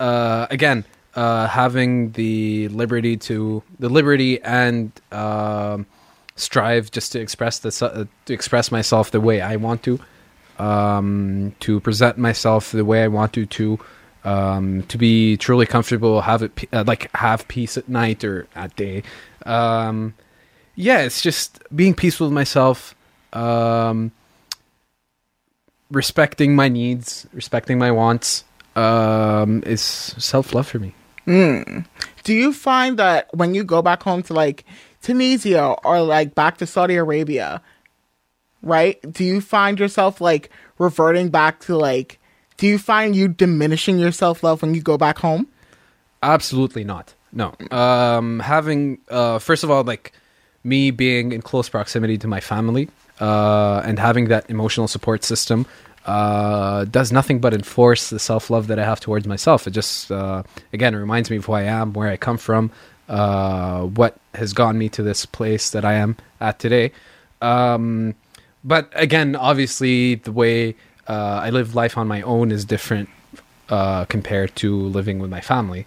uh, 0.00 0.46
again 0.50 0.84
uh, 1.14 1.46
having 1.46 2.12
the 2.12 2.68
liberty 2.68 3.16
to 3.16 3.62
the 3.78 3.88
liberty 3.88 4.40
and 4.42 4.92
um, 5.12 5.86
strive 6.36 6.90
just 6.90 7.12
to 7.12 7.20
express 7.20 7.58
the 7.58 7.86
uh, 7.86 8.04
to 8.24 8.32
express 8.32 8.70
myself 8.70 9.10
the 9.10 9.20
way 9.20 9.40
I 9.40 9.56
want 9.56 9.82
to, 9.82 10.00
um, 10.58 11.54
to 11.60 11.80
present 11.80 12.18
myself 12.18 12.72
the 12.72 12.84
way 12.84 13.02
I 13.02 13.08
want 13.08 13.32
to 13.34 13.46
to 13.46 13.78
um, 14.24 14.82
to 14.84 14.98
be 14.98 15.36
truly 15.36 15.66
comfortable, 15.66 16.20
have 16.22 16.42
it 16.42 16.52
uh, 16.72 16.84
like 16.86 17.14
have 17.14 17.46
peace 17.48 17.76
at 17.76 17.88
night 17.88 18.24
or 18.24 18.46
at 18.54 18.74
day. 18.76 19.02
Um, 19.44 20.14
yeah, 20.78 21.00
it's 21.00 21.20
just 21.20 21.60
being 21.74 21.92
peaceful 21.92 22.28
with 22.28 22.34
myself, 22.34 22.94
um, 23.32 24.12
respecting 25.90 26.54
my 26.54 26.68
needs, 26.68 27.26
respecting 27.32 27.78
my 27.78 27.90
wants. 27.90 28.44
Um, 28.76 29.64
is 29.66 29.82
self 29.82 30.54
love 30.54 30.68
for 30.68 30.78
me. 30.78 30.94
Do 31.26 32.32
you 32.32 32.52
find 32.52 32.96
that 32.96 33.26
when 33.34 33.54
you 33.56 33.64
go 33.64 33.82
back 33.82 34.04
home 34.04 34.22
to 34.22 34.32
like 34.34 34.64
Tunisia 35.02 35.74
or 35.84 36.00
like 36.00 36.36
back 36.36 36.58
to 36.58 36.66
Saudi 36.66 36.94
Arabia, 36.94 37.60
right? 38.62 39.00
Do 39.12 39.24
you 39.24 39.40
find 39.40 39.80
yourself 39.80 40.20
like 40.20 40.48
reverting 40.78 41.28
back 41.30 41.58
to 41.62 41.76
like, 41.76 42.20
do 42.56 42.68
you 42.68 42.78
find 42.78 43.16
you 43.16 43.26
diminishing 43.26 43.98
your 43.98 44.12
self 44.12 44.44
love 44.44 44.62
when 44.62 44.76
you 44.76 44.80
go 44.80 44.96
back 44.96 45.18
home? 45.18 45.48
Absolutely 46.22 46.84
not. 46.84 47.14
No. 47.32 47.52
Um, 47.72 48.38
having 48.38 48.98
uh, 49.08 49.40
first 49.40 49.64
of 49.64 49.72
all, 49.72 49.82
like 49.82 50.12
me 50.64 50.90
being 50.90 51.32
in 51.32 51.42
close 51.42 51.68
proximity 51.68 52.18
to 52.18 52.28
my 52.28 52.40
family 52.40 52.88
uh, 53.20 53.82
and 53.84 53.98
having 53.98 54.28
that 54.28 54.48
emotional 54.50 54.88
support 54.88 55.24
system 55.24 55.66
uh, 56.06 56.84
does 56.86 57.12
nothing 57.12 57.38
but 57.38 57.52
enforce 57.52 58.10
the 58.10 58.18
self 58.18 58.50
love 58.50 58.66
that 58.68 58.78
I 58.78 58.84
have 58.84 59.00
towards 59.00 59.26
myself. 59.26 59.66
It 59.66 59.72
just 59.72 60.10
uh, 60.10 60.42
again 60.72 60.96
reminds 60.96 61.30
me 61.30 61.36
of 61.36 61.44
who 61.44 61.52
I 61.52 61.62
am, 61.62 61.92
where 61.92 62.08
I 62.08 62.16
come 62.16 62.38
from, 62.38 62.70
uh, 63.08 63.82
what 63.82 64.16
has 64.34 64.52
gotten 64.52 64.78
me 64.78 64.88
to 64.90 65.02
this 65.02 65.26
place 65.26 65.70
that 65.70 65.84
I 65.84 65.94
am 65.94 66.16
at 66.40 66.58
today. 66.58 66.92
Um, 67.42 68.14
but 68.64 68.90
again, 68.94 69.36
obviously, 69.36 70.16
the 70.16 70.32
way 70.32 70.76
uh, 71.06 71.40
I 71.42 71.50
live 71.50 71.74
life 71.74 71.96
on 71.98 72.08
my 72.08 72.22
own 72.22 72.50
is 72.50 72.64
different 72.64 73.08
uh, 73.68 74.04
compared 74.06 74.56
to 74.56 74.76
living 74.76 75.18
with 75.18 75.30
my 75.30 75.40
family. 75.40 75.86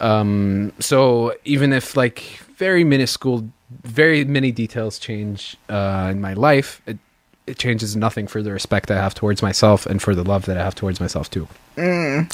Um, 0.00 0.72
so 0.78 1.34
even 1.44 1.72
if 1.72 1.96
like 1.96 2.20
very 2.56 2.84
minuscule, 2.84 3.48
very 3.82 4.24
many 4.24 4.52
details 4.52 4.98
change 4.98 5.56
uh, 5.68 6.08
in 6.10 6.20
my 6.20 6.34
life, 6.34 6.80
it, 6.86 6.98
it 7.46 7.58
changes 7.58 7.96
nothing 7.96 8.26
for 8.26 8.42
the 8.42 8.52
respect 8.52 8.90
I 8.90 8.96
have 8.96 9.14
towards 9.14 9.42
myself 9.42 9.86
and 9.86 10.02
for 10.02 10.14
the 10.14 10.24
love 10.24 10.46
that 10.46 10.56
I 10.56 10.62
have 10.62 10.74
towards 10.74 11.00
myself 11.00 11.30
too. 11.30 11.48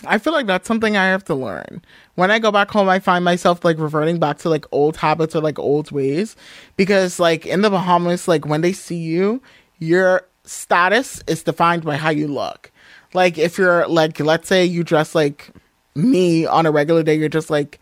I 0.06 0.18
feel 0.18 0.32
like 0.32 0.46
that's 0.46 0.66
something 0.66 0.96
I 0.96 1.06
have 1.06 1.24
to 1.24 1.34
learn. 1.34 1.82
When 2.14 2.30
I 2.30 2.38
go 2.38 2.50
back 2.50 2.70
home, 2.70 2.88
I 2.88 2.98
find 2.98 3.24
myself 3.24 3.64
like 3.64 3.78
reverting 3.78 4.18
back 4.18 4.38
to 4.38 4.48
like 4.48 4.64
old 4.72 4.96
habits 4.96 5.36
or 5.36 5.40
like 5.40 5.58
old 5.58 5.90
ways 5.92 6.34
because 6.76 7.20
like 7.20 7.46
in 7.46 7.60
the 7.60 7.70
Bahamas, 7.70 8.26
like 8.26 8.46
when 8.46 8.62
they 8.62 8.72
see 8.72 8.96
you, 8.96 9.42
your 9.78 10.26
status 10.44 11.22
is 11.26 11.42
defined 11.42 11.84
by 11.84 11.96
how 11.96 12.10
you 12.10 12.26
look. 12.28 12.70
Like 13.12 13.38
if 13.38 13.58
you're 13.58 13.86
like, 13.86 14.18
let's 14.20 14.48
say 14.48 14.64
you 14.64 14.82
dress 14.82 15.14
like 15.14 15.50
me 15.94 16.46
on 16.46 16.66
a 16.66 16.70
regular 16.70 17.02
day, 17.02 17.14
you're 17.14 17.28
just 17.28 17.50
like 17.50 17.78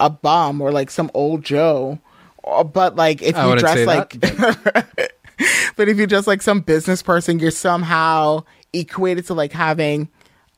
a 0.00 0.10
bum 0.10 0.60
or 0.60 0.72
like 0.72 0.90
some 0.90 1.10
old 1.14 1.44
Joe. 1.44 1.98
But 2.44 2.96
like 2.96 3.22
if 3.22 3.36
I 3.36 3.48
you 3.48 3.56
dress 3.56 3.86
like 3.86 4.20
but 5.76 5.88
if 5.88 5.96
you're 5.96 6.06
just 6.06 6.26
like 6.26 6.42
some 6.42 6.60
business 6.60 7.02
person, 7.02 7.38
you're 7.38 7.50
somehow 7.50 8.44
equated 8.72 9.26
to 9.26 9.34
like 9.34 9.52
having 9.52 10.08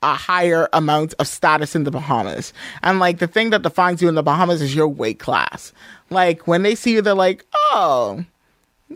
a 0.02 0.14
higher 0.14 0.68
amount 0.72 1.14
of 1.18 1.26
status 1.26 1.74
in 1.74 1.84
the 1.84 1.90
Bahamas. 1.90 2.52
And 2.82 2.98
like 2.98 3.18
the 3.18 3.26
thing 3.26 3.50
that 3.50 3.62
defines 3.62 4.02
you 4.02 4.08
in 4.08 4.14
the 4.14 4.22
Bahamas 4.22 4.62
is 4.62 4.74
your 4.74 4.88
weight 4.88 5.18
class. 5.18 5.72
Like 6.10 6.46
when 6.46 6.62
they 6.62 6.74
see 6.74 6.92
you, 6.92 7.02
they're 7.02 7.14
like, 7.14 7.44
oh, 7.54 8.24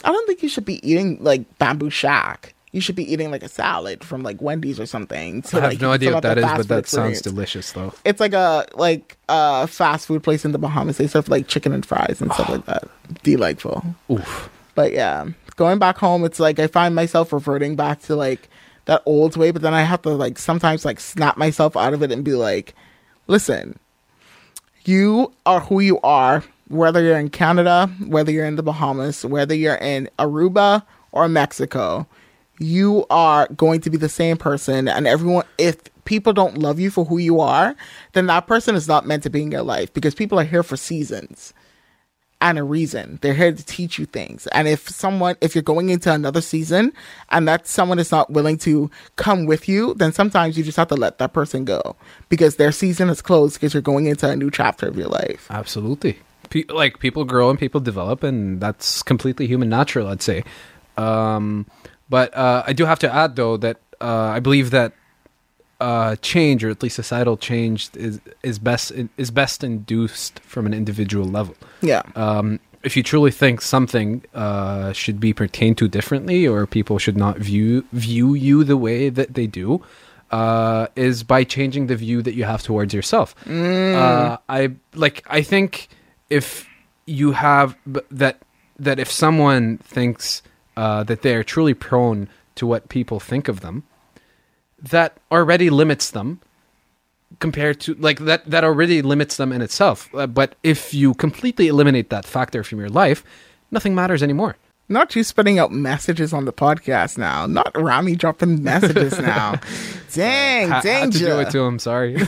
I 0.04 0.12
don't 0.12 0.26
think 0.26 0.42
you 0.42 0.48
should 0.48 0.64
be 0.64 0.86
eating 0.88 1.18
like 1.20 1.58
bamboo 1.58 1.90
shack. 1.90 2.54
You 2.72 2.80
should 2.80 2.94
be 2.94 3.12
eating 3.12 3.30
like 3.30 3.42
a 3.42 3.48
salad 3.48 4.04
from 4.04 4.22
like 4.22 4.40
Wendy's 4.40 4.78
or 4.78 4.86
something. 4.86 5.42
To, 5.42 5.56
I 5.56 5.60
have 5.60 5.70
like, 5.70 5.80
no 5.80 5.92
idea 5.92 6.12
what 6.12 6.22
that 6.22 6.38
is, 6.38 6.44
but 6.44 6.68
that 6.68 6.86
sounds 6.86 7.20
delicious 7.20 7.72
though. 7.72 7.92
It's 8.04 8.20
like 8.20 8.32
a 8.32 8.66
like 8.74 9.16
a 9.28 9.66
fast 9.66 10.06
food 10.06 10.22
place 10.22 10.44
in 10.44 10.52
the 10.52 10.58
Bahamas. 10.58 10.98
They 10.98 11.08
serve 11.08 11.28
like 11.28 11.48
chicken 11.48 11.72
and 11.72 11.84
fries 11.84 12.20
and 12.20 12.32
stuff 12.32 12.48
oh. 12.48 12.52
like 12.52 12.66
that. 12.66 12.84
Delightful. 13.22 13.84
Oof. 14.10 14.48
But 14.76 14.92
yeah, 14.92 15.26
going 15.56 15.78
back 15.78 15.98
home, 15.98 16.24
it's 16.24 16.38
like 16.38 16.58
I 16.58 16.68
find 16.68 16.94
myself 16.94 17.32
reverting 17.32 17.74
back 17.74 18.00
to 18.02 18.14
like 18.14 18.48
that 18.86 19.02
old 19.04 19.36
way, 19.36 19.50
but 19.50 19.62
then 19.62 19.74
I 19.74 19.82
have 19.82 20.02
to 20.02 20.10
like 20.10 20.38
sometimes 20.38 20.84
like 20.84 21.00
snap 21.00 21.36
myself 21.36 21.76
out 21.76 21.92
of 21.92 22.02
it 22.02 22.12
and 22.12 22.24
be 22.24 22.32
like, 22.32 22.74
listen, 23.26 23.78
you 24.84 25.32
are 25.44 25.60
who 25.60 25.80
you 25.80 26.00
are, 26.00 26.42
whether 26.68 27.02
you're 27.02 27.18
in 27.18 27.30
Canada, 27.30 27.88
whether 28.06 28.32
you're 28.32 28.46
in 28.46 28.56
the 28.56 28.62
Bahamas, 28.62 29.24
whether 29.24 29.54
you're 29.54 29.76
in 29.76 30.08
Aruba 30.18 30.82
or 31.12 31.28
Mexico, 31.28 32.06
you 32.60 33.06
are 33.10 33.48
going 33.56 33.80
to 33.80 33.90
be 33.90 33.96
the 33.96 34.08
same 34.08 34.36
person. 34.36 34.86
And 34.86 35.06
everyone, 35.06 35.46
if 35.58 35.76
people 36.04 36.32
don't 36.32 36.58
love 36.58 36.78
you 36.78 36.90
for 36.90 37.04
who 37.06 37.18
you 37.18 37.40
are, 37.40 37.74
then 38.12 38.26
that 38.26 38.46
person 38.46 38.74
is 38.74 38.86
not 38.86 39.06
meant 39.06 39.22
to 39.24 39.30
be 39.30 39.42
in 39.42 39.50
your 39.50 39.62
life 39.62 39.92
because 39.92 40.14
people 40.14 40.38
are 40.38 40.44
here 40.44 40.62
for 40.62 40.76
seasons 40.76 41.54
and 42.40 42.58
a 42.58 42.62
reason. 42.62 43.18
They're 43.22 43.34
here 43.34 43.52
to 43.52 43.64
teach 43.64 43.98
you 43.98 44.06
things. 44.06 44.46
And 44.48 44.68
if 44.68 44.88
someone, 44.88 45.36
if 45.40 45.54
you're 45.54 45.62
going 45.62 45.90
into 45.90 46.12
another 46.12 46.40
season 46.40 46.92
and 47.30 47.48
that 47.48 47.66
someone 47.66 47.98
is 47.98 48.10
not 48.10 48.30
willing 48.30 48.58
to 48.58 48.90
come 49.16 49.46
with 49.46 49.68
you, 49.68 49.94
then 49.94 50.12
sometimes 50.12 50.56
you 50.56 50.64
just 50.64 50.76
have 50.76 50.88
to 50.88 50.96
let 50.96 51.18
that 51.18 51.32
person 51.32 51.64
go 51.64 51.96
because 52.28 52.56
their 52.56 52.72
season 52.72 53.08
is 53.08 53.22
closed 53.22 53.54
because 53.54 53.74
you're 53.74 53.82
going 53.82 54.06
into 54.06 54.28
a 54.28 54.36
new 54.36 54.50
chapter 54.50 54.86
of 54.86 54.96
your 54.96 55.08
life. 55.08 55.46
Absolutely. 55.50 56.18
Like 56.68 56.98
people 56.98 57.24
grow 57.24 57.48
and 57.48 57.58
people 57.58 57.80
develop, 57.80 58.24
and 58.24 58.60
that's 58.60 59.02
completely 59.02 59.46
human 59.46 59.68
natural, 59.68 60.08
I'd 60.08 60.20
say. 60.20 60.42
Um, 60.96 61.66
but 62.10 62.36
uh, 62.36 62.62
I 62.66 62.72
do 62.74 62.84
have 62.84 62.98
to 62.98 63.14
add, 63.14 63.36
though, 63.36 63.56
that 63.56 63.78
uh, 64.00 64.36
I 64.36 64.40
believe 64.40 64.70
that 64.70 64.92
uh, 65.80 66.16
change, 66.16 66.62
or 66.64 66.68
at 66.68 66.82
least 66.82 66.96
societal 66.96 67.36
change, 67.38 67.88
is 67.94 68.20
is 68.42 68.58
best 68.58 68.92
is 69.16 69.30
best 69.30 69.64
induced 69.64 70.40
from 70.40 70.66
an 70.66 70.74
individual 70.74 71.24
level. 71.24 71.54
Yeah. 71.80 72.02
Um, 72.16 72.60
if 72.82 72.96
you 72.96 73.02
truly 73.02 73.30
think 73.30 73.60
something 73.60 74.24
uh, 74.34 74.92
should 74.92 75.20
be 75.20 75.32
pertained 75.32 75.78
to 75.78 75.88
differently, 75.88 76.46
or 76.46 76.66
people 76.66 76.98
should 76.98 77.16
not 77.16 77.38
view 77.38 77.84
view 77.92 78.34
you 78.34 78.64
the 78.64 78.76
way 78.76 79.08
that 79.08 79.34
they 79.34 79.46
do, 79.46 79.82
uh, 80.30 80.86
is 80.96 81.22
by 81.22 81.44
changing 81.44 81.86
the 81.86 81.96
view 81.96 82.22
that 82.22 82.34
you 82.34 82.44
have 82.44 82.62
towards 82.62 82.92
yourself. 82.92 83.34
Uh, 83.48 84.36
I 84.48 84.72
like. 84.94 85.24
I 85.28 85.42
think 85.42 85.88
if 86.28 86.66
you 87.06 87.32
have 87.32 87.76
b- 87.90 88.00
that 88.10 88.42
that 88.78 88.98
if 88.98 89.10
someone 89.10 89.78
thinks 89.78 90.42
uh, 90.76 91.02
that 91.04 91.22
they 91.22 91.34
are 91.34 91.44
truly 91.44 91.74
prone 91.74 92.28
to 92.54 92.66
what 92.66 92.88
people 92.88 93.20
think 93.20 93.48
of 93.48 93.60
them, 93.60 93.84
that 94.80 95.16
already 95.30 95.70
limits 95.70 96.10
them 96.10 96.40
compared 97.38 97.78
to 97.80 97.94
like 97.94 98.18
that 98.20 98.44
that 98.44 98.64
already 98.64 99.02
limits 99.02 99.36
them 99.36 99.52
in 99.52 99.62
itself. 99.62 100.12
Uh, 100.14 100.26
but 100.26 100.56
if 100.62 100.92
you 100.92 101.14
completely 101.14 101.68
eliminate 101.68 102.10
that 102.10 102.24
factor 102.24 102.64
from 102.64 102.80
your 102.80 102.88
life 102.88 103.22
nothing 103.70 103.94
matters 103.94 104.22
anymore 104.22 104.56
Not 104.90 105.14
you 105.16 105.22
spitting 105.22 105.58
out 105.58 105.70
messages 105.72 106.32
on 106.32 106.44
the 106.44 106.52
podcast 106.52 107.16
now. 107.16 107.46
Not 107.46 107.70
Rami 107.80 108.16
dropping 108.16 108.62
messages 108.62 109.18
now. 109.20 109.60
Dang, 110.12 110.68
Ha- 110.68 110.82
had 110.82 111.12
to 111.12 111.18
do 111.18 111.38
it 111.38 111.50
to 111.50 111.60
him 111.60 111.78
sorry 111.78 112.18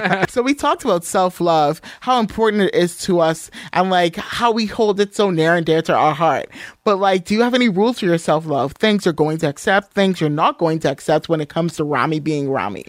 so 0.30 0.40
we 0.40 0.54
talked 0.54 0.84
about 0.84 1.04
self-love 1.04 1.82
how 2.00 2.18
important 2.18 2.62
it 2.62 2.74
is 2.74 2.96
to 3.00 3.20
us 3.20 3.50
and 3.74 3.90
like 3.90 4.16
how 4.16 4.50
we 4.50 4.64
hold 4.64 4.98
it 5.00 5.14
so 5.14 5.30
near 5.30 5.54
and 5.54 5.66
dear 5.66 5.82
to 5.82 5.94
our 5.94 6.14
heart 6.14 6.48
but 6.82 6.96
like 6.96 7.26
do 7.26 7.34
you 7.34 7.42
have 7.42 7.52
any 7.52 7.68
rules 7.68 7.98
for 7.98 8.06
your 8.06 8.16
self-love 8.16 8.72
things 8.72 9.04
you're 9.04 9.12
going 9.12 9.36
to 9.36 9.46
accept 9.46 9.92
things 9.92 10.18
you're 10.18 10.30
not 10.30 10.56
going 10.56 10.78
to 10.78 10.90
accept 10.90 11.28
when 11.28 11.42
it 11.42 11.50
comes 11.50 11.76
to 11.76 11.84
rami 11.84 12.20
being 12.20 12.50
rami 12.50 12.86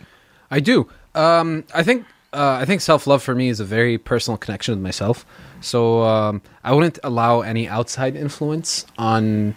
I 0.50 0.60
do. 0.60 0.90
Um, 1.16 1.64
I 1.74 1.82
think 1.84 2.06
uh, 2.34 2.60
I 2.62 2.66
think 2.66 2.82
self 2.82 3.08
love 3.08 3.24
for 3.24 3.34
me 3.34 3.50
is 3.50 3.60
a 3.60 3.66
very 3.66 3.98
personal 3.98 4.38
connection 4.38 4.76
with 4.76 4.84
myself. 4.84 5.26
So 5.62 6.04
um, 6.04 6.42
I 6.64 6.74
wouldn't 6.74 7.00
allow 7.04 7.42
any 7.42 7.68
outside 7.68 8.16
influence 8.16 8.86
on 8.98 9.56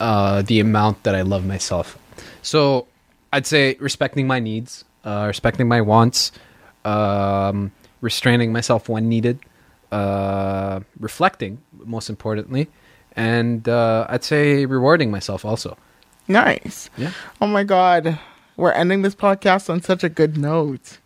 uh, 0.00 0.42
the 0.42 0.60
amount 0.60 1.04
that 1.04 1.14
I 1.14 1.22
love 1.22 1.46
myself. 1.46 1.98
So 2.42 2.86
I'd 3.32 3.46
say 3.46 3.76
respecting 3.80 4.26
my 4.26 4.40
needs, 4.40 4.84
uh, 5.04 5.24
respecting 5.26 5.68
my 5.68 5.80
wants, 5.80 6.32
um, 6.84 7.72
restraining 8.00 8.52
myself 8.52 8.88
when 8.88 9.08
needed, 9.08 9.38
uh, 9.90 10.80
reflecting, 10.98 11.62
most 11.84 12.10
importantly, 12.10 12.68
and 13.16 13.68
uh, 13.68 14.06
I'd 14.08 14.24
say 14.24 14.66
rewarding 14.66 15.10
myself 15.10 15.44
also. 15.44 15.76
Nice. 16.28 16.90
Yeah. 16.96 17.12
Oh 17.40 17.46
my 17.46 17.64
god, 17.64 18.18
we're 18.56 18.72
ending 18.72 19.02
this 19.02 19.14
podcast 19.14 19.70
on 19.70 19.82
such 19.82 20.04
a 20.04 20.08
good 20.08 20.36
note. 20.36 20.98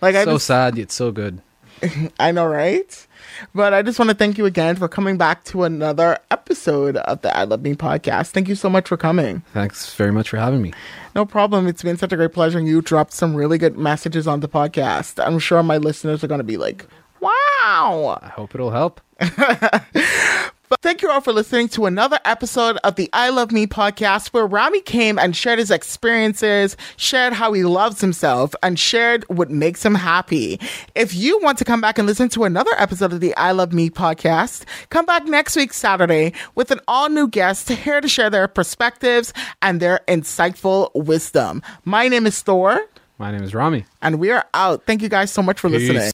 Like 0.00 0.14
I 0.14 0.24
so 0.24 0.38
sad 0.38 0.76
yet 0.76 0.90
so 0.90 1.10
good. 1.12 1.40
I 2.20 2.32
know, 2.32 2.46
right? 2.46 3.06
But 3.54 3.74
I 3.74 3.82
just 3.82 3.98
want 3.98 4.10
to 4.10 4.16
thank 4.16 4.38
you 4.38 4.46
again 4.46 4.76
for 4.76 4.88
coming 4.88 5.16
back 5.16 5.44
to 5.44 5.64
another 5.64 6.18
episode 6.30 6.96
of 6.96 7.22
the 7.22 7.36
I 7.36 7.44
Love 7.44 7.62
Me 7.62 7.74
podcast. 7.74 8.30
Thank 8.30 8.48
you 8.48 8.54
so 8.54 8.68
much 8.68 8.88
for 8.88 8.96
coming. 8.96 9.42
Thanks 9.52 9.94
very 9.94 10.12
much 10.12 10.28
for 10.28 10.36
having 10.36 10.62
me. 10.62 10.72
No 11.14 11.24
problem. 11.24 11.66
It's 11.66 11.82
been 11.82 11.96
such 11.96 12.12
a 12.12 12.16
great 12.16 12.32
pleasure. 12.32 12.58
And 12.58 12.68
you 12.68 12.80
dropped 12.80 13.12
some 13.12 13.34
really 13.34 13.58
good 13.58 13.76
messages 13.76 14.26
on 14.26 14.40
the 14.40 14.48
podcast. 14.48 15.24
I'm 15.24 15.38
sure 15.38 15.62
my 15.62 15.78
listeners 15.78 16.22
are 16.22 16.28
going 16.28 16.38
to 16.38 16.44
be 16.44 16.56
like, 16.56 16.86
wow. 17.20 18.18
I 18.22 18.28
hope 18.28 18.54
it'll 18.54 18.70
help. 18.70 19.00
But 20.72 20.80
thank 20.80 21.02
you 21.02 21.10
all 21.10 21.20
for 21.20 21.34
listening 21.34 21.68
to 21.70 21.84
another 21.84 22.18
episode 22.24 22.78
of 22.78 22.94
the 22.96 23.10
I 23.12 23.28
Love 23.28 23.52
Me 23.52 23.66
podcast 23.66 24.28
where 24.28 24.46
Rami 24.46 24.80
came 24.80 25.18
and 25.18 25.36
shared 25.36 25.58
his 25.58 25.70
experiences, 25.70 26.78
shared 26.96 27.34
how 27.34 27.52
he 27.52 27.62
loves 27.62 28.00
himself, 28.00 28.54
and 28.62 28.78
shared 28.78 29.24
what 29.28 29.50
makes 29.50 29.84
him 29.84 29.94
happy. 29.94 30.58
If 30.94 31.14
you 31.14 31.38
want 31.42 31.58
to 31.58 31.66
come 31.66 31.82
back 31.82 31.98
and 31.98 32.06
listen 32.08 32.30
to 32.30 32.44
another 32.44 32.70
episode 32.78 33.12
of 33.12 33.20
the 33.20 33.36
I 33.36 33.52
Love 33.52 33.74
Me 33.74 33.90
podcast, 33.90 34.64
come 34.88 35.04
back 35.04 35.26
next 35.26 35.56
week, 35.56 35.74
Saturday, 35.74 36.32
with 36.54 36.70
an 36.70 36.80
all 36.88 37.10
new 37.10 37.28
guest 37.28 37.68
here 37.68 38.00
to 38.00 38.08
share 38.08 38.30
their 38.30 38.48
perspectives 38.48 39.34
and 39.60 39.78
their 39.78 40.00
insightful 40.08 40.90
wisdom. 40.94 41.60
My 41.84 42.08
name 42.08 42.24
is 42.24 42.40
Thor, 42.40 42.80
My 43.18 43.30
name 43.30 43.42
is 43.42 43.54
Rami. 43.54 43.84
and 44.00 44.18
we 44.18 44.30
are 44.30 44.46
out. 44.54 44.86
Thank 44.86 45.02
you 45.02 45.10
guys 45.10 45.30
so 45.30 45.42
much 45.42 45.60
for 45.60 45.68
Peace. 45.68 45.80
listening. 45.90 46.12